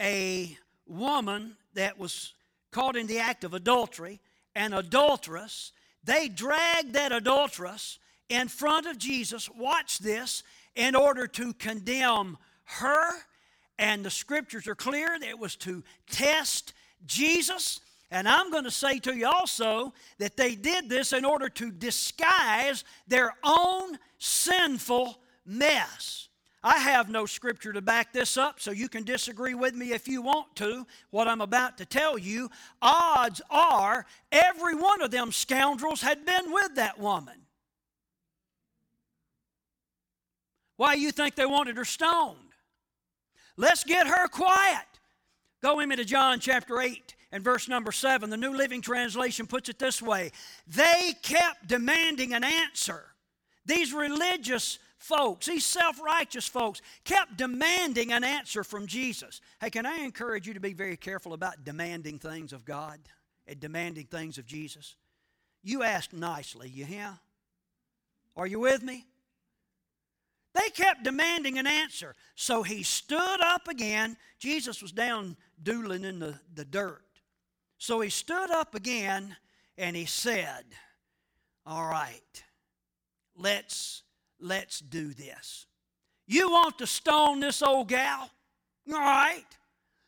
a 0.00 0.56
woman 0.86 1.56
that 1.74 1.98
was 1.98 2.32
caught 2.70 2.96
in 2.96 3.06
the 3.06 3.18
act 3.18 3.44
of 3.44 3.54
adultery, 3.54 4.20
an 4.54 4.72
adulteress. 4.72 5.72
They 6.04 6.28
dragged 6.28 6.94
that 6.94 7.12
adulteress 7.12 7.98
in 8.28 8.48
front 8.48 8.86
of 8.86 8.98
Jesus, 8.98 9.48
watch 9.50 9.98
this, 9.98 10.42
in 10.74 10.94
order 10.94 11.26
to 11.26 11.52
condemn 11.54 12.38
her. 12.64 13.10
And 13.78 14.04
the 14.04 14.10
scriptures 14.10 14.66
are 14.66 14.74
clear 14.74 15.18
that 15.18 15.28
it 15.28 15.38
was 15.38 15.56
to 15.56 15.82
test 16.10 16.72
Jesus. 17.06 17.80
And 18.10 18.26
I'm 18.26 18.50
going 18.50 18.64
to 18.64 18.70
say 18.70 18.98
to 19.00 19.14
you 19.14 19.26
also 19.26 19.92
that 20.18 20.36
they 20.36 20.54
did 20.54 20.88
this 20.88 21.12
in 21.12 21.24
order 21.24 21.48
to 21.50 21.70
disguise 21.70 22.84
their 23.06 23.34
own 23.44 23.98
sinful 24.18 25.20
mess. 25.44 26.28
I 26.62 26.78
have 26.78 27.08
no 27.08 27.26
scripture 27.26 27.72
to 27.72 27.80
back 27.80 28.12
this 28.12 28.36
up, 28.36 28.60
so 28.60 28.72
you 28.72 28.88
can 28.88 29.04
disagree 29.04 29.54
with 29.54 29.74
me 29.74 29.92
if 29.92 30.08
you 30.08 30.22
want 30.22 30.56
to. 30.56 30.86
What 31.10 31.28
I'm 31.28 31.40
about 31.40 31.78
to 31.78 31.84
tell 31.84 32.18
you, 32.18 32.50
odds 32.82 33.40
are 33.50 34.06
every 34.32 34.74
one 34.74 35.02
of 35.02 35.10
them 35.10 35.30
scoundrels 35.30 36.00
had 36.00 36.26
been 36.26 36.52
with 36.52 36.74
that 36.74 36.98
woman. 36.98 37.46
Why 40.76 40.94
you 40.94 41.12
think 41.12 41.34
they 41.34 41.46
wanted 41.46 41.76
her 41.76 41.84
stoned? 41.84 42.38
Let's 43.56 43.84
get 43.84 44.06
her 44.06 44.28
quiet. 44.28 44.86
Go 45.62 45.76
with 45.76 45.88
me 45.88 45.96
to 45.96 46.04
John 46.04 46.40
chapter 46.40 46.80
8 46.80 47.14
and 47.30 47.44
verse 47.44 47.68
number 47.68 47.92
7. 47.92 48.30
The 48.30 48.36
New 48.36 48.56
Living 48.56 48.80
Translation 48.80 49.46
puts 49.46 49.68
it 49.68 49.78
this 49.78 50.00
way 50.00 50.32
They 50.66 51.14
kept 51.22 51.68
demanding 51.68 52.34
an 52.34 52.44
answer. 52.44 53.04
These 53.66 53.92
religious 53.92 54.78
folks, 54.98 55.46
these 55.46 55.64
self 55.64 56.00
righteous 56.00 56.46
folks, 56.46 56.80
kept 57.04 57.36
demanding 57.36 58.12
an 58.12 58.24
answer 58.24 58.64
from 58.64 58.86
Jesus. 58.86 59.40
Hey, 59.60 59.70
can 59.70 59.86
I 59.86 59.98
encourage 59.98 60.46
you 60.46 60.54
to 60.54 60.60
be 60.60 60.72
very 60.72 60.96
careful 60.96 61.32
about 61.32 61.64
demanding 61.64 62.18
things 62.18 62.52
of 62.52 62.64
God 62.64 62.98
and 63.46 63.60
demanding 63.60 64.06
things 64.06 64.38
of 64.38 64.46
Jesus? 64.46 64.96
You 65.62 65.82
ask 65.82 66.12
nicely, 66.12 66.68
you 66.68 66.84
hear? 66.84 67.18
Are 68.36 68.46
you 68.46 68.60
with 68.60 68.82
me? 68.82 69.04
They 70.54 70.70
kept 70.70 71.04
demanding 71.04 71.58
an 71.58 71.66
answer. 71.66 72.14
So 72.34 72.62
he 72.62 72.82
stood 72.82 73.40
up 73.40 73.68
again. 73.68 74.16
Jesus 74.38 74.80
was 74.80 74.92
down 74.92 75.36
doodling 75.62 76.04
in 76.04 76.18
the, 76.18 76.38
the 76.54 76.64
dirt. 76.64 77.02
So 77.78 78.00
he 78.00 78.10
stood 78.10 78.50
up 78.50 78.74
again 78.74 79.36
and 79.76 79.96
he 79.96 80.04
said, 80.04 80.64
All 81.64 81.86
right, 81.86 82.44
let's 83.36 84.02
let's 84.40 84.80
do 84.80 85.14
this. 85.14 85.66
You 86.26 86.50
want 86.50 86.78
to 86.78 86.86
stone 86.86 87.40
this 87.40 87.62
old 87.62 87.88
gal? 87.88 88.30
All 88.92 88.98
right, 88.98 89.46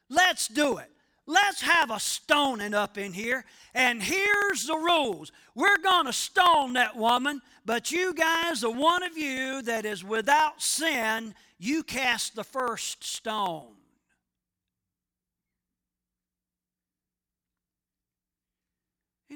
let's 0.08 0.48
do 0.48 0.78
it. 0.78 0.90
Let's 1.26 1.60
have 1.60 1.92
a 1.92 2.00
stoning 2.00 2.74
up 2.74 2.98
in 2.98 3.12
here. 3.12 3.44
And 3.72 4.02
here's 4.02 4.66
the 4.66 4.76
rules 4.76 5.30
we're 5.54 5.78
going 5.78 6.06
to 6.06 6.12
stone 6.12 6.72
that 6.72 6.96
woman, 6.96 7.40
but 7.64 7.92
you 7.92 8.12
guys, 8.14 8.62
the 8.62 8.70
one 8.70 9.04
of 9.04 9.16
you 9.16 9.62
that 9.62 9.84
is 9.84 10.02
without 10.02 10.60
sin, 10.60 11.34
you 11.58 11.84
cast 11.84 12.34
the 12.34 12.42
first 12.42 13.04
stone. 13.04 13.79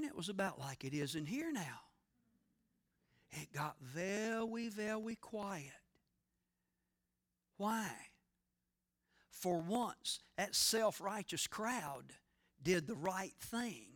It 0.05 0.17
was 0.17 0.29
about 0.29 0.59
like 0.59 0.85
it 0.85 0.95
is 0.95 1.14
in 1.14 1.27
here 1.27 1.53
now. 1.53 1.81
It 3.33 3.53
got 3.53 3.77
very, 3.81 4.69
very 4.69 5.17
quiet. 5.17 5.73
Why? 7.57 7.90
For 9.31 9.59
once, 9.59 10.21
that 10.37 10.55
self 10.55 11.01
righteous 11.01 11.47
crowd 11.47 12.12
did 12.62 12.87
the 12.87 12.95
right 12.95 13.35
thing. 13.40 13.87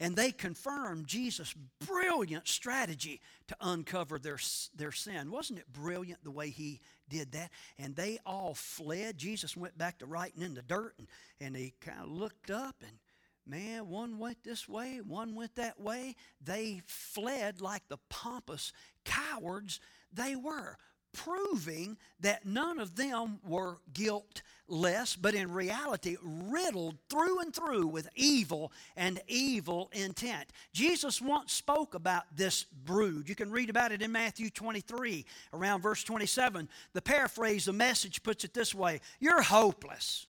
And 0.00 0.16
they 0.16 0.32
confirmed 0.32 1.06
Jesus' 1.06 1.54
brilliant 1.86 2.48
strategy 2.48 3.20
to 3.48 3.56
uncover 3.60 4.18
their, 4.18 4.38
their 4.74 4.92
sin. 4.92 5.30
Wasn't 5.30 5.58
it 5.58 5.72
brilliant 5.72 6.24
the 6.24 6.30
way 6.30 6.50
he 6.50 6.80
did 7.08 7.32
that? 7.32 7.50
And 7.78 7.94
they 7.94 8.18
all 8.26 8.54
fled. 8.54 9.18
Jesus 9.18 9.56
went 9.56 9.78
back 9.78 9.98
to 9.98 10.06
writing 10.06 10.42
in 10.42 10.54
the 10.54 10.62
dirt 10.62 10.94
and, 10.98 11.08
and 11.40 11.56
he 11.56 11.74
kind 11.80 12.00
of 12.00 12.10
looked 12.10 12.50
up 12.50 12.76
and 12.80 12.98
man, 13.46 13.88
one 13.88 14.18
went 14.18 14.42
this 14.44 14.68
way, 14.68 15.00
one 15.06 15.34
went 15.34 15.54
that 15.56 15.80
way. 15.80 16.16
They 16.42 16.82
fled 16.86 17.60
like 17.60 17.88
the 17.88 17.98
pompous 18.08 18.72
cowards 19.04 19.80
they 20.12 20.36
were 20.36 20.78
proving 21.14 21.96
that 22.20 22.44
none 22.44 22.78
of 22.78 22.96
them 22.96 23.38
were 23.46 23.78
guiltless, 23.92 25.16
but 25.16 25.34
in 25.34 25.52
reality 25.52 26.16
riddled 26.22 26.96
through 27.08 27.40
and 27.40 27.54
through 27.54 27.86
with 27.86 28.08
evil 28.16 28.72
and 28.96 29.20
evil 29.28 29.90
intent. 29.92 30.50
Jesus 30.72 31.22
once 31.22 31.52
spoke 31.52 31.94
about 31.94 32.24
this 32.36 32.64
brood. 32.64 33.28
You 33.28 33.34
can 33.34 33.50
read 33.50 33.70
about 33.70 33.92
it 33.92 34.02
in 34.02 34.12
Matthew 34.12 34.50
23, 34.50 35.24
around 35.52 35.80
verse 35.80 36.02
27. 36.04 36.68
The 36.92 37.02
paraphrase, 37.02 37.64
the 37.64 37.72
message 37.72 38.22
puts 38.22 38.44
it 38.44 38.52
this 38.52 38.74
way 38.74 39.00
You're 39.20 39.42
hopeless. 39.42 40.26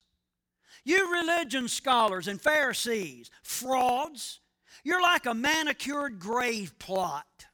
You 0.86 1.12
religion 1.12 1.68
scholars 1.68 2.28
and 2.28 2.40
Pharisees, 2.40 3.32
frauds, 3.42 4.40
you're 4.84 5.02
like 5.02 5.26
a 5.26 5.34
manicured 5.34 6.20
grave 6.20 6.78
plot, 6.78 7.48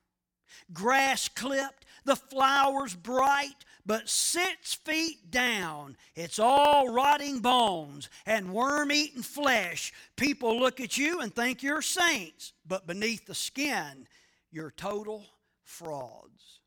grass 0.73 1.29
clipped 1.29 1.85
the 2.03 2.15
flowers 2.15 2.95
bright, 2.95 3.65
but 3.85 4.09
six 4.09 4.73
feet 4.73 5.31
down, 5.31 5.95
it's 6.15 6.39
all 6.39 6.89
rotting 6.89 7.39
bones 7.39 8.09
and 8.25 8.53
worm 8.53 8.91
eaten 8.91 9.23
flesh. 9.23 9.93
People 10.17 10.59
look 10.59 10.79
at 10.79 10.97
you 10.97 11.21
and 11.21 11.33
think 11.33 11.63
you're 11.63 11.81
saints, 11.81 12.53
but 12.67 12.85
beneath 12.85 13.25
the 13.25 13.35
skin, 13.35 14.07
you're 14.51 14.71
total 14.71 15.25
frauds. 15.63 16.59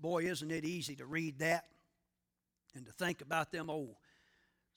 Boy, 0.00 0.24
isn't 0.24 0.50
it 0.50 0.64
easy 0.64 0.96
to 0.96 1.06
read 1.06 1.40
that 1.40 1.66
and 2.74 2.86
to 2.86 2.92
think 2.92 3.20
about 3.20 3.52
them 3.52 3.68
old 3.68 3.96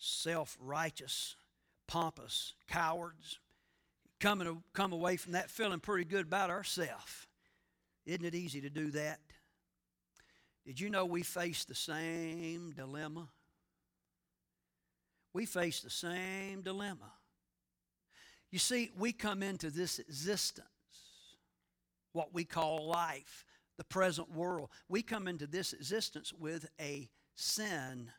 self 0.01 0.57
righteous, 0.59 1.35
pompous 1.87 2.53
cowards 2.67 3.39
coming 4.19 4.63
come 4.73 4.93
away 4.93 5.17
from 5.17 5.33
that 5.33 5.49
feeling 5.49 5.79
pretty 5.79 6.05
good 6.05 6.25
about 6.25 6.49
ourselves. 6.49 7.27
Isn't 8.05 8.25
it 8.25 8.35
easy 8.35 8.61
to 8.61 8.69
do 8.69 8.91
that? 8.91 9.19
Did 10.65 10.79
you 10.79 10.89
know 10.89 11.05
we 11.05 11.23
face 11.23 11.65
the 11.65 11.75
same 11.75 12.71
dilemma? 12.71 13.29
We 15.33 15.45
face 15.45 15.81
the 15.81 15.89
same 15.89 16.61
dilemma. 16.61 17.13
You 18.51 18.59
see, 18.59 18.91
we 18.97 19.11
come 19.13 19.41
into 19.41 19.69
this 19.71 19.97
existence, 19.97 20.67
what 22.11 22.33
we 22.33 22.43
call 22.43 22.85
life, 22.85 23.45
the 23.77 23.83
present 23.83 24.31
world. 24.31 24.69
We 24.89 25.01
come 25.01 25.27
into 25.27 25.47
this 25.47 25.73
existence 25.73 26.33
with 26.33 26.69
a 26.79 27.09
sin 27.33 28.11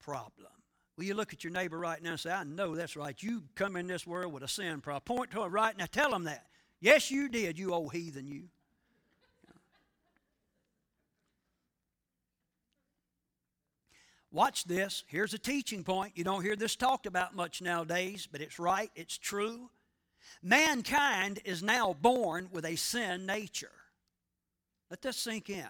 problem. 0.00 0.55
Will 0.96 1.04
you 1.04 1.14
look 1.14 1.32
at 1.32 1.44
your 1.44 1.52
neighbor 1.52 1.78
right 1.78 2.02
now 2.02 2.12
and 2.12 2.20
say, 2.20 2.30
I 2.30 2.44
know 2.44 2.74
that's 2.74 2.96
right. 2.96 3.22
You 3.22 3.42
come 3.54 3.76
in 3.76 3.86
this 3.86 4.06
world 4.06 4.32
with 4.32 4.42
a 4.42 4.48
sin 4.48 4.80
problem. 4.80 5.02
Point 5.04 5.30
to 5.32 5.42
it 5.42 5.48
right 5.48 5.76
now. 5.76 5.84
Tell 5.90 6.10
them 6.10 6.24
that. 6.24 6.46
Yes, 6.80 7.10
you 7.10 7.28
did, 7.28 7.58
you 7.58 7.74
old 7.74 7.92
heathen, 7.92 8.26
you. 8.26 8.44
Watch 14.32 14.64
this. 14.64 15.04
Here's 15.06 15.32
a 15.32 15.38
teaching 15.38 15.82
point. 15.82 16.12
You 16.14 16.24
don't 16.24 16.42
hear 16.42 16.56
this 16.56 16.76
talked 16.76 17.06
about 17.06 17.34
much 17.34 17.62
nowadays, 17.62 18.28
but 18.30 18.42
it's 18.42 18.58
right, 18.58 18.90
it's 18.94 19.16
true. 19.16 19.70
Mankind 20.42 21.40
is 21.44 21.62
now 21.62 21.96
born 22.00 22.48
with 22.52 22.66
a 22.66 22.76
sin 22.76 23.24
nature. 23.24 23.72
Let 24.90 25.00
this 25.00 25.16
sink 25.16 25.48
in. 25.48 25.66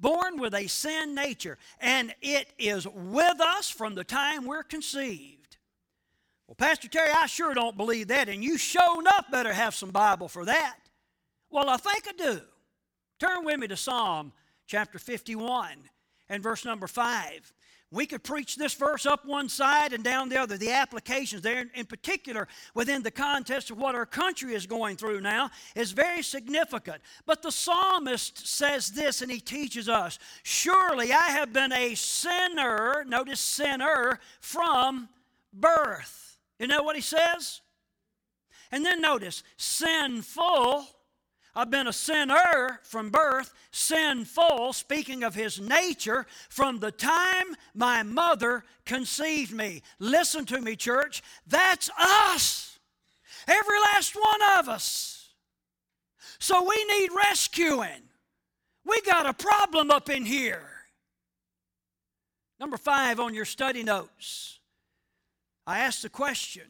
Born 0.00 0.38
with 0.38 0.54
a 0.54 0.66
sin 0.66 1.14
nature, 1.14 1.58
and 1.80 2.14
it 2.20 2.48
is 2.58 2.86
with 2.86 3.40
us 3.40 3.70
from 3.70 3.94
the 3.94 4.04
time 4.04 4.44
we're 4.44 4.62
conceived. 4.62 5.56
Well, 6.46 6.56
Pastor 6.56 6.88
Terry, 6.88 7.10
I 7.10 7.26
sure 7.26 7.54
don't 7.54 7.76
believe 7.76 8.08
that, 8.08 8.28
and 8.28 8.44
you 8.44 8.58
sure 8.58 9.00
enough 9.00 9.30
better 9.30 9.52
have 9.52 9.74
some 9.74 9.90
Bible 9.90 10.28
for 10.28 10.44
that. 10.44 10.76
Well, 11.50 11.68
I 11.70 11.76
think 11.76 12.06
I 12.08 12.12
do. 12.12 12.40
Turn 13.18 13.44
with 13.44 13.58
me 13.58 13.68
to 13.68 13.76
Psalm 13.76 14.32
chapter 14.66 14.98
51 14.98 15.78
and 16.28 16.42
verse 16.42 16.64
number 16.64 16.86
5. 16.86 17.52
We 17.94 18.06
could 18.06 18.24
preach 18.24 18.56
this 18.56 18.74
verse 18.74 19.06
up 19.06 19.24
one 19.24 19.48
side 19.48 19.92
and 19.92 20.02
down 20.02 20.28
the 20.28 20.40
other. 20.40 20.58
The 20.58 20.72
applications 20.72 21.42
there, 21.42 21.64
in 21.74 21.86
particular, 21.86 22.48
within 22.74 23.04
the 23.04 23.10
context 23.12 23.70
of 23.70 23.78
what 23.78 23.94
our 23.94 24.04
country 24.04 24.52
is 24.52 24.66
going 24.66 24.96
through 24.96 25.20
now, 25.20 25.50
is 25.76 25.92
very 25.92 26.24
significant. 26.24 27.00
But 27.24 27.40
the 27.40 27.52
psalmist 27.52 28.48
says 28.48 28.90
this, 28.90 29.22
and 29.22 29.30
he 29.30 29.38
teaches 29.38 29.88
us 29.88 30.18
Surely 30.42 31.12
I 31.12 31.28
have 31.28 31.52
been 31.52 31.72
a 31.72 31.94
sinner, 31.94 33.04
notice 33.06 33.38
sinner, 33.38 34.18
from 34.40 35.08
birth. 35.52 36.36
You 36.58 36.66
know 36.66 36.82
what 36.82 36.96
he 36.96 37.02
says? 37.02 37.60
And 38.72 38.84
then 38.84 39.00
notice, 39.02 39.44
sinful 39.56 40.84
I've 41.56 41.70
been 41.70 41.86
a 41.86 41.92
sinner 41.92 42.80
from 42.82 43.10
birth, 43.10 43.54
sinful, 43.70 44.72
speaking 44.72 45.22
of 45.22 45.34
his 45.34 45.60
nature, 45.60 46.26
from 46.48 46.80
the 46.80 46.90
time 46.90 47.54
my 47.74 48.02
mother 48.02 48.64
conceived 48.84 49.52
me. 49.52 49.82
Listen 50.00 50.44
to 50.46 50.60
me, 50.60 50.74
church. 50.74 51.22
That's 51.46 51.90
us. 51.98 52.78
Every 53.46 53.78
last 53.94 54.16
one 54.16 54.58
of 54.58 54.68
us. 54.68 55.28
So 56.40 56.62
we 56.62 56.84
need 56.98 57.10
rescuing. 57.14 58.02
We 58.84 59.00
got 59.02 59.26
a 59.26 59.32
problem 59.32 59.90
up 59.90 60.10
in 60.10 60.24
here. 60.24 60.68
Number 62.58 62.76
five 62.76 63.20
on 63.20 63.34
your 63.34 63.44
study 63.44 63.82
notes. 63.82 64.58
I 65.66 65.80
asked 65.80 66.02
the 66.02 66.08
question 66.08 66.64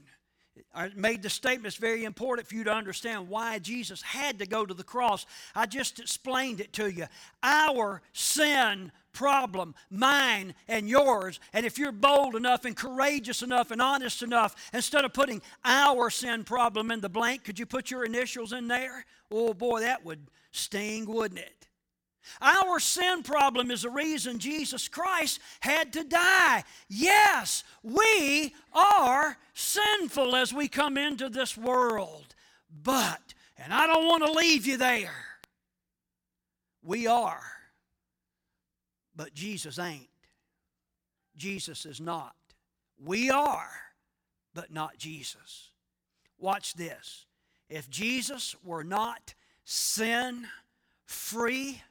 I 0.75 0.91
made 0.95 1.23
the 1.23 1.31
statement, 1.31 1.67
it's 1.67 1.77
very 1.77 2.05
important 2.05 2.49
for 2.49 2.55
you 2.55 2.65
to 2.65 2.73
understand 2.73 3.29
why 3.29 3.59
Jesus 3.59 4.03
had 4.03 4.39
to 4.39 4.47
go 4.47 4.65
to 4.65 4.75
the 4.75 4.85
cross. 4.85 5.27
I 5.55 5.67
just 5.67 5.99
explained 6.01 6.61
it 6.61 6.73
to 6.75 6.93
you. 6.93 7.07
Our 7.43 8.03
sin 8.13 8.93
problem, 9.13 9.75
mine 9.91 10.55
and 10.69 10.89
yours. 10.89 11.41
And 11.53 11.65
if 11.65 11.79
you're 11.79 11.93
bold 11.93 12.35
enough 12.35 12.65
and 12.65 12.77
courageous 12.77 13.43
enough 13.43 13.71
and 13.71 13.81
honest 13.81 14.23
enough, 14.23 14.71
instead 14.75 15.05
of 15.05 15.13
putting 15.13 15.41
our 15.65 16.11
sin 16.11 16.45
problem 16.45 16.91
in 16.91 17.01
the 17.01 17.09
blank, 17.09 17.45
could 17.45 17.59
you 17.59 17.67
put 17.67 17.91
your 17.91 18.05
initials 18.05 18.53
in 18.53 18.69
there? 18.69 19.07
Oh 19.31 19.55
boy, 19.55 19.81
that 19.81 20.05
would 20.05 20.27
sting, 20.51 21.07
wouldn't 21.07 21.41
it? 21.41 21.69
Our 22.41 22.81
sin 22.81 23.23
problem 23.23 23.71
is 23.71 23.83
the 23.83 23.91
reason 23.91 24.39
Jesus 24.39 24.89
Christ 24.89 25.41
had 25.61 25.93
to 25.95 26.05
die. 26.05 26.65
Yes, 26.89 27.65
we 27.83 28.55
are 28.73 29.37
sinful 29.55 30.37
as 30.37 30.53
we 30.53 30.69
come 30.69 30.97
into 30.97 31.29
this 31.29 31.57
world. 31.57 32.35
But, 32.83 33.35
and 33.57 33.73
I 33.73 33.87
don't 33.87 34.07
want 34.07 34.25
to 34.25 34.33
leave 34.33 34.67
you 34.67 34.77
there, 34.77 35.25
we 36.83 37.07
are. 37.07 37.43
But 39.17 39.35
Jesus 39.35 39.79
ain't. 39.79 40.09
Jesus 41.37 41.87
is 41.87 42.01
not. 42.01 42.35
We 43.03 43.31
are, 43.31 43.71
but 44.55 44.73
not 44.73 44.99
Jesus. 44.99 45.71
Watch 46.39 46.75
this. 46.75 47.27
If 47.69 47.89
Jesus 47.89 48.55
were 48.63 48.85
not 48.85 49.35
sin 49.65 50.47
free, 51.05 51.83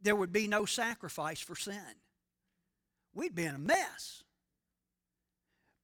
there 0.00 0.16
would 0.16 0.32
be 0.32 0.46
no 0.46 0.64
sacrifice 0.64 1.40
for 1.40 1.56
sin. 1.56 1.82
We'd 3.14 3.34
be 3.34 3.44
in 3.44 3.54
a 3.54 3.58
mess. 3.58 4.22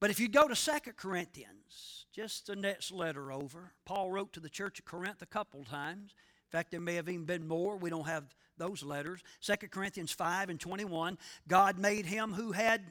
But 0.00 0.10
if 0.10 0.20
you 0.20 0.28
go 0.28 0.48
to 0.48 0.56
Second 0.56 0.96
Corinthians, 0.96 2.06
just 2.12 2.46
the 2.46 2.56
next 2.56 2.92
letter 2.92 3.32
over, 3.32 3.72
Paul 3.84 4.10
wrote 4.10 4.32
to 4.34 4.40
the 4.40 4.50
church 4.50 4.78
of 4.78 4.84
Corinth 4.84 5.22
a 5.22 5.26
couple 5.26 5.64
times. 5.64 6.14
In 6.52 6.58
fact, 6.58 6.70
there 6.70 6.80
may 6.80 6.96
have 6.96 7.08
even 7.08 7.24
been 7.24 7.48
more. 7.48 7.76
We 7.76 7.88
don't 7.88 8.06
have 8.06 8.24
those 8.58 8.82
letters. 8.82 9.20
Second 9.40 9.70
Corinthians 9.70 10.12
5 10.12 10.50
and 10.50 10.60
21, 10.60 11.18
God 11.48 11.78
made 11.78 12.04
him 12.04 12.32
who 12.32 12.52
had 12.52 12.82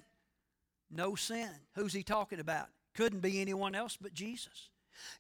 no 0.90 1.16
sin. 1.16 1.50
Who's 1.76 1.94
he 1.94 2.02
talking 2.02 2.40
about? 2.40 2.68
Couldn't 2.96 3.20
be 3.20 3.40
anyone 3.40 3.76
else 3.76 3.98
but 4.00 4.14
Jesus. 4.14 4.70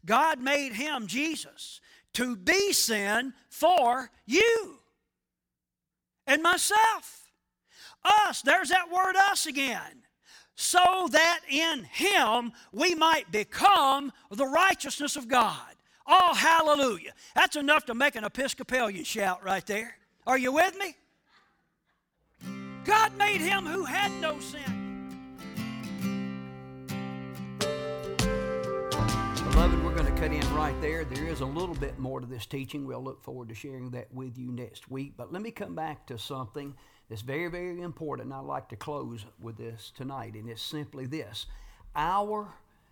God 0.05 0.39
made 0.39 0.73
him, 0.73 1.07
Jesus, 1.07 1.79
to 2.13 2.35
be 2.35 2.73
sin 2.73 3.33
for 3.49 4.09
you 4.25 4.80
and 6.27 6.41
myself. 6.41 7.29
Us, 8.03 8.41
there's 8.41 8.69
that 8.69 8.91
word 8.91 9.15
us 9.15 9.45
again. 9.45 10.03
So 10.55 11.07
that 11.11 11.41
in 11.49 11.83
him 11.83 12.51
we 12.71 12.93
might 12.95 13.31
become 13.31 14.11
the 14.29 14.45
righteousness 14.45 15.15
of 15.15 15.27
God. 15.27 15.75
Oh, 16.07 16.33
hallelujah. 16.33 17.13
That's 17.35 17.55
enough 17.55 17.85
to 17.85 17.93
make 17.93 18.15
an 18.15 18.23
Episcopalian 18.23 19.03
shout 19.03 19.43
right 19.43 19.65
there. 19.65 19.95
Are 20.27 20.37
you 20.37 20.51
with 20.51 20.77
me? 20.77 20.95
God 22.83 23.15
made 23.17 23.41
him 23.41 23.65
who 23.65 23.85
had 23.85 24.11
no 24.19 24.39
sin. 24.39 24.80
Beloved, 29.51 29.83
we're 29.83 29.93
going 29.93 30.05
to 30.05 30.21
cut 30.21 30.31
in 30.31 30.55
right 30.55 30.79
there. 30.79 31.03
There 31.03 31.27
is 31.27 31.41
a 31.41 31.45
little 31.45 31.75
bit 31.75 31.99
more 31.99 32.21
to 32.21 32.25
this 32.25 32.45
teaching. 32.45 32.87
We'll 32.87 33.03
look 33.03 33.21
forward 33.21 33.49
to 33.49 33.53
sharing 33.53 33.91
that 33.91 34.11
with 34.13 34.37
you 34.37 34.49
next 34.49 34.89
week. 34.89 35.15
But 35.17 35.33
let 35.33 35.41
me 35.41 35.51
come 35.51 35.75
back 35.75 36.07
to 36.07 36.17
something 36.17 36.73
that's 37.09 37.21
very, 37.21 37.49
very 37.49 37.81
important. 37.81 38.31
I'd 38.31 38.45
like 38.45 38.69
to 38.69 38.77
close 38.77 39.25
with 39.41 39.57
this 39.57 39.91
tonight, 39.93 40.35
and 40.35 40.49
it's 40.49 40.61
simply 40.61 41.05
this 41.05 41.47
Our 41.97 42.47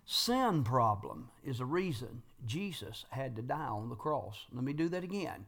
sin 0.05 0.65
problem 0.65 1.29
is 1.45 1.59
the 1.59 1.65
reason 1.65 2.23
Jesus 2.45 3.05
had 3.09 3.37
to 3.37 3.41
die 3.41 3.55
on 3.55 3.87
the 3.87 3.95
cross. 3.95 4.45
Let 4.53 4.65
me 4.65 4.73
do 4.73 4.89
that 4.89 5.05
again. 5.05 5.45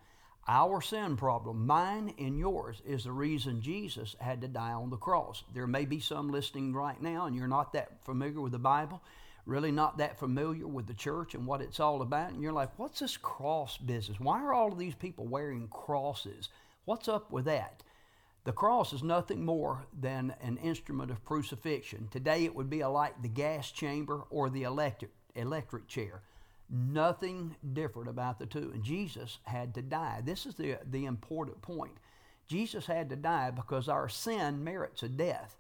Our 0.47 0.82
sin 0.82 1.17
problem, 1.17 1.67
mine 1.67 2.13
and 2.17 2.39
yours, 2.39 2.82
is 2.88 3.04
the 3.04 3.12
reason 3.12 3.62
Jesus 3.62 4.15
had 4.21 4.39
to 4.41 4.47
die 4.47 4.71
on 4.71 4.89
the 4.89 4.97
cross. 4.97 5.43
There 5.54 5.67
may 5.67 5.84
be 5.84 6.00
some 6.00 6.32
listening 6.32 6.74
right 6.74 7.00
now, 7.02 7.26
and 7.26 7.36
you're 7.36 7.47
not 7.47 7.74
that 7.74 8.02
familiar 8.06 8.39
with 8.39 8.54
the 8.54 8.60
Bible 8.60 9.02
really 9.46 9.72
not 9.72 9.98
that 9.98 10.20
familiar 10.20 10.68
with 10.68 10.88
the 10.88 10.94
church 10.94 11.34
and 11.36 11.46
what 11.46 11.62
it's 11.62 11.80
all 11.80 12.02
about, 12.02 12.32
and 12.32 12.42
you're 12.42 12.54
like, 12.54 12.78
what's 12.78 13.00
this 13.00 13.18
cross 13.18 13.78
business? 13.78 14.20
Why 14.20 14.42
are 14.42 14.54
all 14.54 14.72
of 14.72 14.78
these 14.78 14.96
people 14.96 15.26
wearing 15.26 15.68
crosses? 15.70 16.50
What's 16.86 17.08
up 17.08 17.32
with 17.32 17.46
that? 17.46 17.84
The 18.44 18.52
cross 18.52 18.92
is 18.92 19.04
nothing 19.04 19.46
more 19.46 19.86
than 20.00 20.34
an 20.42 20.58
instrument 20.58 21.12
of 21.12 21.24
crucifixion. 21.24 22.08
Today 22.10 22.44
it 22.46 22.56
would 22.56 22.70
be 22.70 22.84
like 22.84 23.22
the 23.22 23.28
gas 23.28 23.70
chamber 23.72 24.24
or 24.32 24.50
the 24.50 24.64
electric, 24.64 25.12
electric 25.36 25.88
chair. 25.88 26.22
Nothing 26.70 27.56
different 27.74 28.10
about 28.10 28.40
the 28.40 28.48
two. 28.48 28.72
And 28.74 28.84
Jesus 28.84 29.38
had 29.44 29.76
to 29.76 29.82
die. 29.82 30.22
This 30.24 30.46
is 30.46 30.56
the, 30.56 30.78
the 30.90 31.06
important 31.06 31.62
point. 31.62 31.98
Jesus 32.48 32.86
had 32.86 33.10
to 33.10 33.16
die 33.16 33.52
because 33.52 33.88
our 33.88 34.10
sin 34.10 34.64
merits 34.64 35.04
a 35.04 35.10
death 35.10 35.56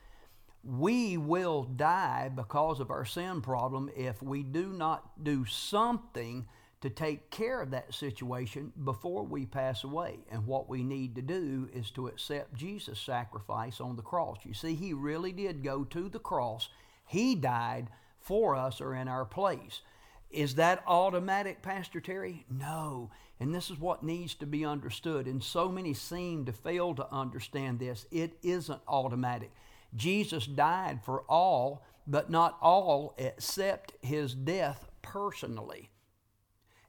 we 0.63 1.17
will 1.17 1.63
die 1.63 2.29
because 2.33 2.79
of 2.79 2.91
our 2.91 3.05
sin 3.05 3.41
problem 3.41 3.89
if 3.95 4.21
we 4.21 4.43
do 4.43 4.67
not 4.67 5.23
do 5.23 5.45
something 5.45 6.45
to 6.81 6.89
take 6.89 7.29
care 7.29 7.61
of 7.61 7.71
that 7.71 7.93
situation 7.93 8.73
before 8.83 9.23
we 9.23 9.45
pass 9.45 9.83
away. 9.83 10.19
And 10.31 10.45
what 10.47 10.67
we 10.67 10.83
need 10.83 11.15
to 11.15 11.21
do 11.21 11.69
is 11.73 11.91
to 11.91 12.07
accept 12.07 12.55
Jesus' 12.55 12.99
sacrifice 12.99 13.79
on 13.79 13.95
the 13.95 14.01
cross. 14.01 14.39
You 14.43 14.53
see, 14.53 14.73
He 14.75 14.93
really 14.93 15.31
did 15.31 15.63
go 15.63 15.83
to 15.85 16.09
the 16.09 16.19
cross, 16.19 16.69
He 17.05 17.35
died 17.35 17.89
for 18.19 18.55
us 18.55 18.81
or 18.81 18.95
in 18.95 19.07
our 19.07 19.25
place. 19.25 19.81
Is 20.31 20.55
that 20.55 20.83
automatic, 20.87 21.61
Pastor 21.61 21.99
Terry? 21.99 22.45
No. 22.49 23.11
And 23.39 23.53
this 23.53 23.69
is 23.69 23.79
what 23.79 24.03
needs 24.03 24.35
to 24.35 24.45
be 24.45 24.63
understood. 24.65 25.25
And 25.27 25.43
so 25.43 25.67
many 25.67 25.93
seem 25.93 26.45
to 26.45 26.53
fail 26.53 26.95
to 26.95 27.11
understand 27.11 27.79
this. 27.79 28.05
It 28.11 28.37
isn't 28.43 28.81
automatic. 28.87 29.51
Jesus 29.95 30.45
died 30.45 31.01
for 31.03 31.23
all, 31.29 31.83
but 32.07 32.29
not 32.29 32.57
all 32.61 33.15
accept 33.19 33.93
his 34.01 34.33
death 34.33 34.87
personally. 35.01 35.89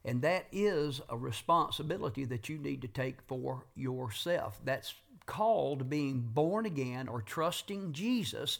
And 0.05 0.21
that 0.21 0.45
is 0.51 1.01
a 1.09 1.17
responsibility 1.17 2.25
that 2.25 2.49
you 2.49 2.57
need 2.57 2.81
to 2.81 2.87
take 2.87 3.21
for 3.21 3.65
yourself. 3.75 4.59
That's 4.63 4.93
called 5.25 5.89
being 5.89 6.19
born 6.19 6.65
again 6.65 7.07
or 7.07 7.21
trusting 7.21 7.93
Jesus 7.93 8.59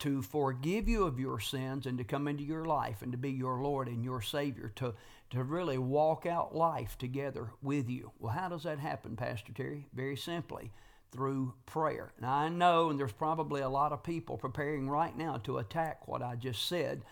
to 0.00 0.20
forgive 0.20 0.88
you 0.88 1.04
of 1.04 1.18
your 1.20 1.40
sins 1.40 1.86
and 1.86 1.96
to 1.96 2.04
come 2.04 2.28
into 2.28 2.42
your 2.42 2.64
life 2.64 3.02
and 3.02 3.12
to 3.12 3.18
be 3.18 3.30
your 3.30 3.62
Lord 3.62 3.88
and 3.88 4.04
your 4.04 4.20
Savior, 4.20 4.72
to, 4.76 4.94
to 5.30 5.44
really 5.44 5.78
walk 5.78 6.26
out 6.26 6.54
life 6.54 6.98
together 6.98 7.50
with 7.62 7.88
you. 7.88 8.10
Well, 8.18 8.32
how 8.32 8.48
does 8.48 8.64
that 8.64 8.80
happen, 8.80 9.16
Pastor 9.16 9.52
Terry? 9.52 9.86
Very 9.94 10.16
simply 10.16 10.72
through 11.12 11.54
prayer. 11.66 12.12
Now, 12.20 12.32
I 12.34 12.48
know, 12.48 12.90
and 12.90 12.98
there's 12.98 13.12
probably 13.12 13.60
a 13.60 13.68
lot 13.68 13.92
of 13.92 14.02
people 14.02 14.36
preparing 14.36 14.88
right 14.88 15.16
now 15.16 15.36
to 15.44 15.58
attack 15.58 16.08
what 16.08 16.22
I 16.22 16.36
just 16.36 16.66
said, 16.66 17.02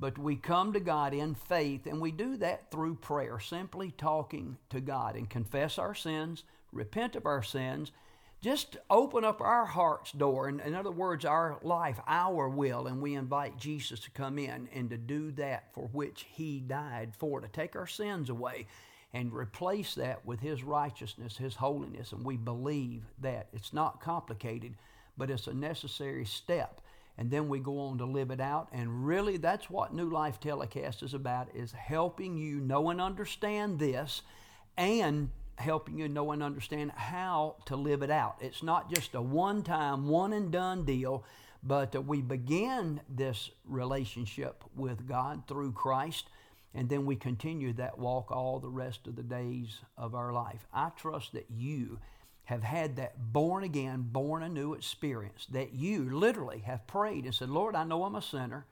but 0.00 0.18
we 0.18 0.36
come 0.36 0.72
to 0.72 0.80
God 0.80 1.12
in 1.12 1.34
faith, 1.34 1.86
and 1.86 2.00
we 2.00 2.10
do 2.10 2.36
that 2.38 2.70
through 2.70 2.94
prayer, 2.96 3.38
simply 3.38 3.90
talking 3.90 4.56
to 4.70 4.80
God 4.80 5.14
and 5.14 5.28
confess 5.28 5.78
our 5.78 5.94
sins, 5.94 6.44
repent 6.72 7.16
of 7.16 7.26
our 7.26 7.42
sins, 7.42 7.92
just 8.40 8.78
open 8.88 9.22
up 9.22 9.42
our 9.42 9.66
heart's 9.66 10.12
door. 10.12 10.48
In, 10.48 10.60
in 10.60 10.74
other 10.74 10.90
words, 10.90 11.26
our 11.26 11.58
life, 11.62 12.00
our 12.06 12.48
will, 12.48 12.86
and 12.86 13.02
we 13.02 13.14
invite 13.14 13.58
Jesus 13.58 14.00
to 14.00 14.10
come 14.10 14.38
in 14.38 14.70
and 14.74 14.88
to 14.88 14.96
do 14.96 15.30
that 15.32 15.74
for 15.74 15.90
which 15.92 16.26
He 16.32 16.60
died 16.60 17.12
for, 17.18 17.42
to 17.42 17.48
take 17.48 17.76
our 17.76 17.86
sins 17.86 18.30
away 18.30 18.66
and 19.12 19.32
replace 19.32 19.94
that 19.96 20.24
with 20.24 20.40
His 20.40 20.62
righteousness, 20.62 21.36
His 21.36 21.56
holiness. 21.56 22.12
And 22.12 22.24
we 22.24 22.36
believe 22.36 23.02
that. 23.20 23.48
It's 23.52 23.72
not 23.72 24.00
complicated, 24.00 24.74
but 25.16 25.30
it's 25.30 25.46
a 25.46 25.54
necessary 25.54 26.24
step. 26.24 26.80
And 27.18 27.30
then 27.30 27.48
we 27.48 27.58
go 27.58 27.80
on 27.80 27.98
to 27.98 28.06
live 28.06 28.30
it 28.30 28.40
out. 28.40 28.68
And 28.72 29.04
really, 29.04 29.36
that's 29.36 29.68
what 29.68 29.92
New 29.92 30.08
Life 30.08 30.40
Telecast 30.40 31.02
is 31.02 31.12
about, 31.12 31.48
is 31.54 31.72
helping 31.72 32.36
you 32.36 32.60
know 32.60 32.88
and 32.90 33.00
understand 33.00 33.78
this 33.78 34.22
and 34.76 35.30
helping 35.56 35.98
you 35.98 36.08
know 36.08 36.32
and 36.32 36.42
understand 36.42 36.90
how 36.92 37.56
to 37.66 37.76
live 37.76 38.02
it 38.02 38.10
out. 38.10 38.36
It's 38.40 38.62
not 38.62 38.92
just 38.92 39.14
a 39.14 39.20
one 39.20 39.62
time, 39.62 40.08
one 40.08 40.32
and 40.32 40.50
done 40.50 40.84
deal, 40.84 41.24
but 41.62 42.06
we 42.06 42.22
begin 42.22 43.00
this 43.08 43.50
relationship 43.66 44.64
with 44.74 45.06
God 45.06 45.42
through 45.46 45.72
Christ, 45.72 46.30
and 46.74 46.88
then 46.88 47.04
we 47.04 47.16
continue 47.16 47.72
that 47.74 47.98
walk 47.98 48.30
all 48.30 48.60
the 48.60 48.68
rest 48.68 49.06
of 49.06 49.16
the 49.16 49.22
days 49.22 49.80
of 49.96 50.14
our 50.14 50.32
life. 50.32 50.66
I 50.72 50.90
trust 50.90 51.32
that 51.32 51.46
you 51.50 51.98
have 52.44 52.62
had 52.62 52.96
that 52.96 53.32
born 53.32 53.64
again, 53.64 54.02
born 54.10 54.42
anew 54.42 54.74
experience, 54.74 55.46
that 55.50 55.74
you 55.74 56.10
literally 56.10 56.60
have 56.60 56.86
prayed 56.86 57.24
and 57.24 57.34
said, 57.34 57.48
Lord, 57.48 57.74
I 57.74 57.84
know 57.84 58.04
I'm 58.04 58.14
a 58.14 58.22
sinner. 58.22 58.66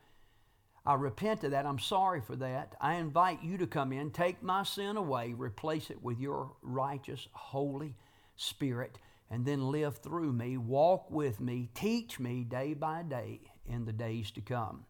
I 0.86 0.94
repent 0.94 1.44
of 1.44 1.50
that. 1.50 1.66
I'm 1.66 1.78
sorry 1.78 2.20
for 2.20 2.34
that. 2.36 2.74
I 2.80 2.94
invite 2.94 3.42
you 3.42 3.58
to 3.58 3.66
come 3.66 3.92
in, 3.92 4.10
take 4.10 4.42
my 4.42 4.62
sin 4.62 4.96
away, 4.96 5.34
replace 5.36 5.90
it 5.90 6.02
with 6.02 6.18
your 6.18 6.52
righteous, 6.62 7.28
holy 7.32 7.94
spirit, 8.36 8.98
and 9.30 9.44
then 9.44 9.70
live 9.70 9.98
through 9.98 10.32
me, 10.32 10.56
walk 10.56 11.10
with 11.10 11.40
me, 11.40 11.68
teach 11.74 12.18
me 12.18 12.44
day 12.44 12.74
by 12.74 13.02
day 13.02 13.40
in 13.68 13.84
the 13.84 13.92
days 13.92 14.30
to 14.30 14.40
come. 14.40 14.86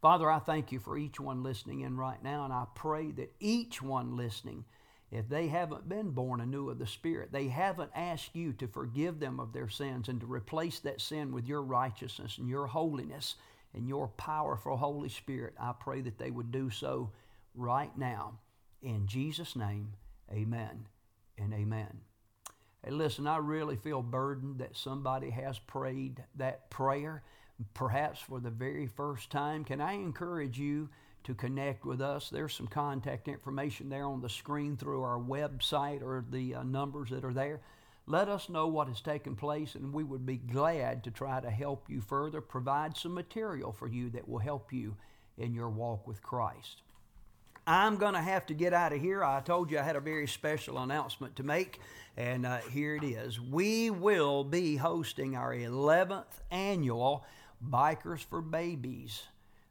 Father, 0.00 0.30
I 0.30 0.38
thank 0.38 0.72
you 0.72 0.78
for 0.78 0.96
each 0.96 1.20
one 1.20 1.42
listening 1.42 1.80
in 1.80 1.96
right 1.96 2.22
now, 2.22 2.44
and 2.44 2.52
I 2.52 2.64
pray 2.74 3.10
that 3.12 3.34
each 3.38 3.82
one 3.82 4.16
listening, 4.16 4.64
if 5.10 5.28
they 5.28 5.48
haven't 5.48 5.88
been 5.88 6.10
born 6.10 6.40
anew 6.40 6.70
of 6.70 6.78
the 6.78 6.86
Spirit, 6.86 7.32
they 7.32 7.48
haven't 7.48 7.90
asked 7.94 8.34
you 8.34 8.52
to 8.54 8.66
forgive 8.66 9.20
them 9.20 9.38
of 9.38 9.52
their 9.52 9.68
sins 9.68 10.08
and 10.08 10.20
to 10.20 10.26
replace 10.26 10.80
that 10.80 11.00
sin 11.00 11.32
with 11.32 11.46
your 11.46 11.62
righteousness 11.62 12.38
and 12.38 12.48
your 12.48 12.66
holiness 12.66 13.34
and 13.74 13.88
your 13.88 14.08
powerful 14.08 14.76
Holy 14.76 15.08
Spirit, 15.08 15.54
I 15.60 15.72
pray 15.78 16.00
that 16.00 16.18
they 16.18 16.30
would 16.30 16.50
do 16.50 16.70
so 16.70 17.10
right 17.54 17.96
now. 17.96 18.38
In 18.82 19.06
Jesus' 19.06 19.54
name, 19.54 19.92
amen 20.32 20.86
and 21.38 21.52
amen. 21.52 22.00
Hey, 22.84 22.90
listen, 22.90 23.26
I 23.26 23.36
really 23.36 23.76
feel 23.76 24.02
burdened 24.02 24.58
that 24.58 24.76
somebody 24.76 25.30
has 25.30 25.58
prayed 25.58 26.24
that 26.36 26.70
prayer, 26.70 27.22
perhaps 27.74 28.20
for 28.20 28.40
the 28.40 28.50
very 28.50 28.86
first 28.86 29.30
time. 29.30 29.64
Can 29.64 29.80
I 29.80 29.94
encourage 29.94 30.58
you 30.58 30.88
to 31.24 31.34
connect 31.34 31.84
with 31.84 32.00
us? 32.00 32.30
There's 32.30 32.54
some 32.54 32.66
contact 32.66 33.28
information 33.28 33.88
there 33.88 34.06
on 34.06 34.20
the 34.20 34.28
screen 34.28 34.76
through 34.76 35.02
our 35.02 35.18
website 35.18 36.02
or 36.02 36.24
the 36.30 36.56
uh, 36.56 36.62
numbers 36.62 37.10
that 37.10 37.24
are 37.24 37.32
there. 37.32 37.60
Let 38.06 38.28
us 38.28 38.48
know 38.48 38.66
what 38.66 38.88
has 38.88 39.00
taken 39.00 39.36
place, 39.36 39.74
and 39.74 39.92
we 39.92 40.02
would 40.02 40.26
be 40.26 40.36
glad 40.36 41.04
to 41.04 41.10
try 41.10 41.40
to 41.40 41.50
help 41.50 41.88
you 41.88 42.00
further, 42.00 42.40
provide 42.40 42.96
some 42.96 43.14
material 43.14 43.72
for 43.72 43.86
you 43.86 44.10
that 44.10 44.28
will 44.28 44.38
help 44.38 44.72
you 44.72 44.96
in 45.38 45.54
your 45.54 45.68
walk 45.68 46.06
with 46.06 46.22
Christ. 46.22 46.82
I'm 47.66 47.98
going 47.98 48.14
to 48.14 48.20
have 48.20 48.46
to 48.46 48.54
get 48.54 48.72
out 48.72 48.92
of 48.92 49.00
here. 49.00 49.22
I 49.22 49.40
told 49.40 49.70
you 49.70 49.78
I 49.78 49.82
had 49.82 49.94
a 49.94 50.00
very 50.00 50.26
special 50.26 50.78
announcement 50.78 51.36
to 51.36 51.42
make, 51.42 51.78
and 52.16 52.44
uh, 52.44 52.58
here 52.72 52.96
it 52.96 53.04
is. 53.04 53.40
We 53.40 53.90
will 53.90 54.42
be 54.42 54.76
hosting 54.76 55.36
our 55.36 55.54
11th 55.54 56.40
annual 56.50 57.24
Bikers 57.62 58.24
for 58.24 58.40
Babies 58.40 59.24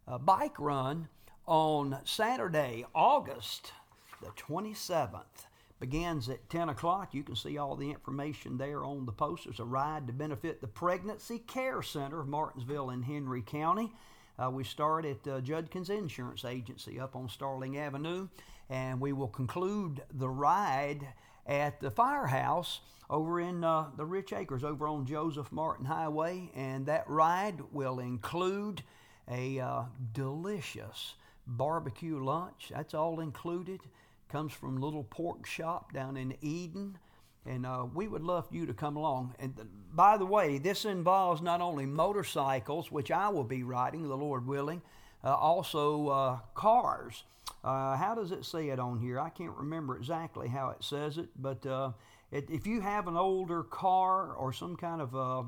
a 0.09 0.17
bike 0.17 0.59
run 0.59 1.07
on 1.45 1.99
Saturday, 2.03 2.83
August 2.95 3.73
the 4.21 4.29
27th 4.29 5.45
begins 5.79 6.27
at 6.29 6.49
10 6.49 6.69
o'clock. 6.69 7.13
You 7.13 7.21
can 7.21 7.35
see 7.35 7.59
all 7.59 7.75
the 7.75 7.91
information 7.91 8.57
there 8.57 8.83
on 8.83 9.05
the 9.05 9.11
posters. 9.11 9.59
A 9.59 9.63
ride 9.63 10.07
to 10.07 10.13
benefit 10.13 10.61
the 10.61 10.67
Pregnancy 10.67 11.37
Care 11.37 11.83
Center 11.83 12.21
of 12.21 12.27
Martinsville 12.27 12.89
in 12.89 13.03
Henry 13.03 13.43
County. 13.43 13.91
Uh, 14.39 14.49
we 14.49 14.63
start 14.63 15.05
at 15.05 15.27
uh, 15.27 15.41
Judkins 15.41 15.91
Insurance 15.91 16.43
Agency 16.43 16.99
up 16.99 17.15
on 17.15 17.29
Starling 17.29 17.77
Avenue, 17.77 18.27
and 18.69 18.99
we 18.99 19.13
will 19.13 19.27
conclude 19.27 20.01
the 20.11 20.29
ride 20.29 21.07
at 21.45 21.79
the 21.79 21.91
firehouse 21.91 22.81
over 23.09 23.39
in 23.39 23.63
uh, 23.63 23.87
the 23.97 24.05
Rich 24.05 24.33
Acres 24.33 24.63
over 24.63 24.87
on 24.87 25.05
Joseph 25.05 25.51
Martin 25.51 25.85
Highway. 25.85 26.51
And 26.55 26.85
that 26.85 27.09
ride 27.09 27.59
will 27.71 27.99
include 27.99 28.83
a 29.29 29.59
uh, 29.59 29.83
delicious 30.13 31.15
barbecue 31.47 32.23
lunch. 32.23 32.71
That's 32.73 32.93
all 32.93 33.19
included 33.19 33.81
comes 34.29 34.53
from 34.53 34.79
little 34.79 35.03
pork 35.03 35.45
shop 35.45 35.91
down 35.91 36.15
in 36.15 36.35
Eden. 36.41 36.97
And 37.45 37.65
uh, 37.65 37.87
we 37.93 38.07
would 38.07 38.21
love 38.21 38.47
you 38.51 38.65
to 38.67 38.73
come 38.73 38.95
along. 38.95 39.33
And 39.39 39.55
th- 39.55 39.67
by 39.93 40.17
the 40.17 40.25
way, 40.25 40.59
this 40.59 40.85
involves 40.85 41.41
not 41.41 41.61
only 41.61 41.85
motorcycles, 41.85 42.91
which 42.91 43.11
I 43.11 43.29
will 43.29 43.43
be 43.43 43.63
riding, 43.63 44.07
the 44.07 44.15
Lord 44.15 44.45
willing, 44.45 44.81
uh, 45.23 45.33
also 45.35 46.09
uh, 46.09 46.39
cars. 46.53 47.23
Uh, 47.63 47.97
how 47.97 48.15
does 48.15 48.31
it 48.31 48.45
say 48.45 48.69
it 48.69 48.79
on 48.79 48.99
here? 48.99 49.19
I 49.19 49.29
can't 49.29 49.55
remember 49.55 49.97
exactly 49.97 50.47
how 50.47 50.69
it 50.69 50.83
says 50.83 51.17
it, 51.17 51.29
but 51.35 51.65
uh, 51.65 51.91
it, 52.31 52.49
if 52.49 52.65
you 52.65 52.81
have 52.81 53.07
an 53.07 53.17
older 53.17 53.63
car 53.63 54.33
or 54.33 54.53
some 54.53 54.77
kind 54.77 55.01
of 55.01 55.15
uh, 55.15 55.43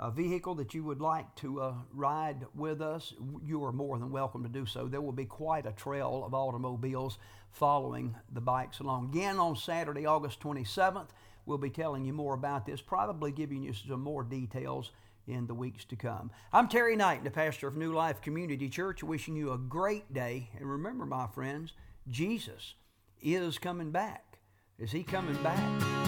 a 0.00 0.10
vehicle 0.10 0.56
that 0.56 0.74
you 0.74 0.82
would 0.82 1.00
like 1.00 1.32
to 1.36 1.60
uh, 1.60 1.74
ride 1.92 2.44
with 2.54 2.82
us, 2.82 3.14
you 3.44 3.62
are 3.64 3.72
more 3.72 3.98
than 3.98 4.10
welcome 4.10 4.42
to 4.42 4.48
do 4.48 4.66
so. 4.66 4.88
There 4.88 5.00
will 5.00 5.12
be 5.12 5.26
quite 5.26 5.66
a 5.66 5.72
trail 5.72 6.24
of 6.26 6.34
automobiles 6.34 7.18
following 7.52 8.16
the 8.32 8.40
bikes 8.40 8.80
along. 8.80 9.10
Again, 9.10 9.38
on 9.38 9.54
Saturday, 9.54 10.06
August 10.06 10.40
27th, 10.40 11.10
we'll 11.46 11.58
be 11.58 11.70
telling 11.70 12.04
you 12.04 12.12
more 12.12 12.34
about 12.34 12.66
this, 12.66 12.80
probably 12.80 13.30
giving 13.30 13.62
you 13.62 13.72
some 13.72 14.00
more 14.00 14.24
details 14.24 14.90
in 15.26 15.46
the 15.46 15.54
weeks 15.54 15.84
to 15.86 15.96
come. 15.96 16.30
I'm 16.52 16.68
Terry 16.68 16.96
Knight, 16.96 17.24
the 17.24 17.30
pastor 17.30 17.66
of 17.66 17.76
New 17.76 17.92
Life 17.92 18.20
Community 18.20 18.68
Church, 18.68 19.02
wishing 19.02 19.36
you 19.36 19.52
a 19.52 19.58
great 19.58 20.12
day. 20.12 20.50
And 20.58 20.70
remember, 20.70 21.06
my 21.06 21.26
friends, 21.26 21.72
Jesus 22.08 22.74
is 23.22 23.58
coming 23.58 23.90
back. 23.90 24.38
Is 24.78 24.92
he 24.92 25.02
coming 25.02 25.40
back? 25.42 26.03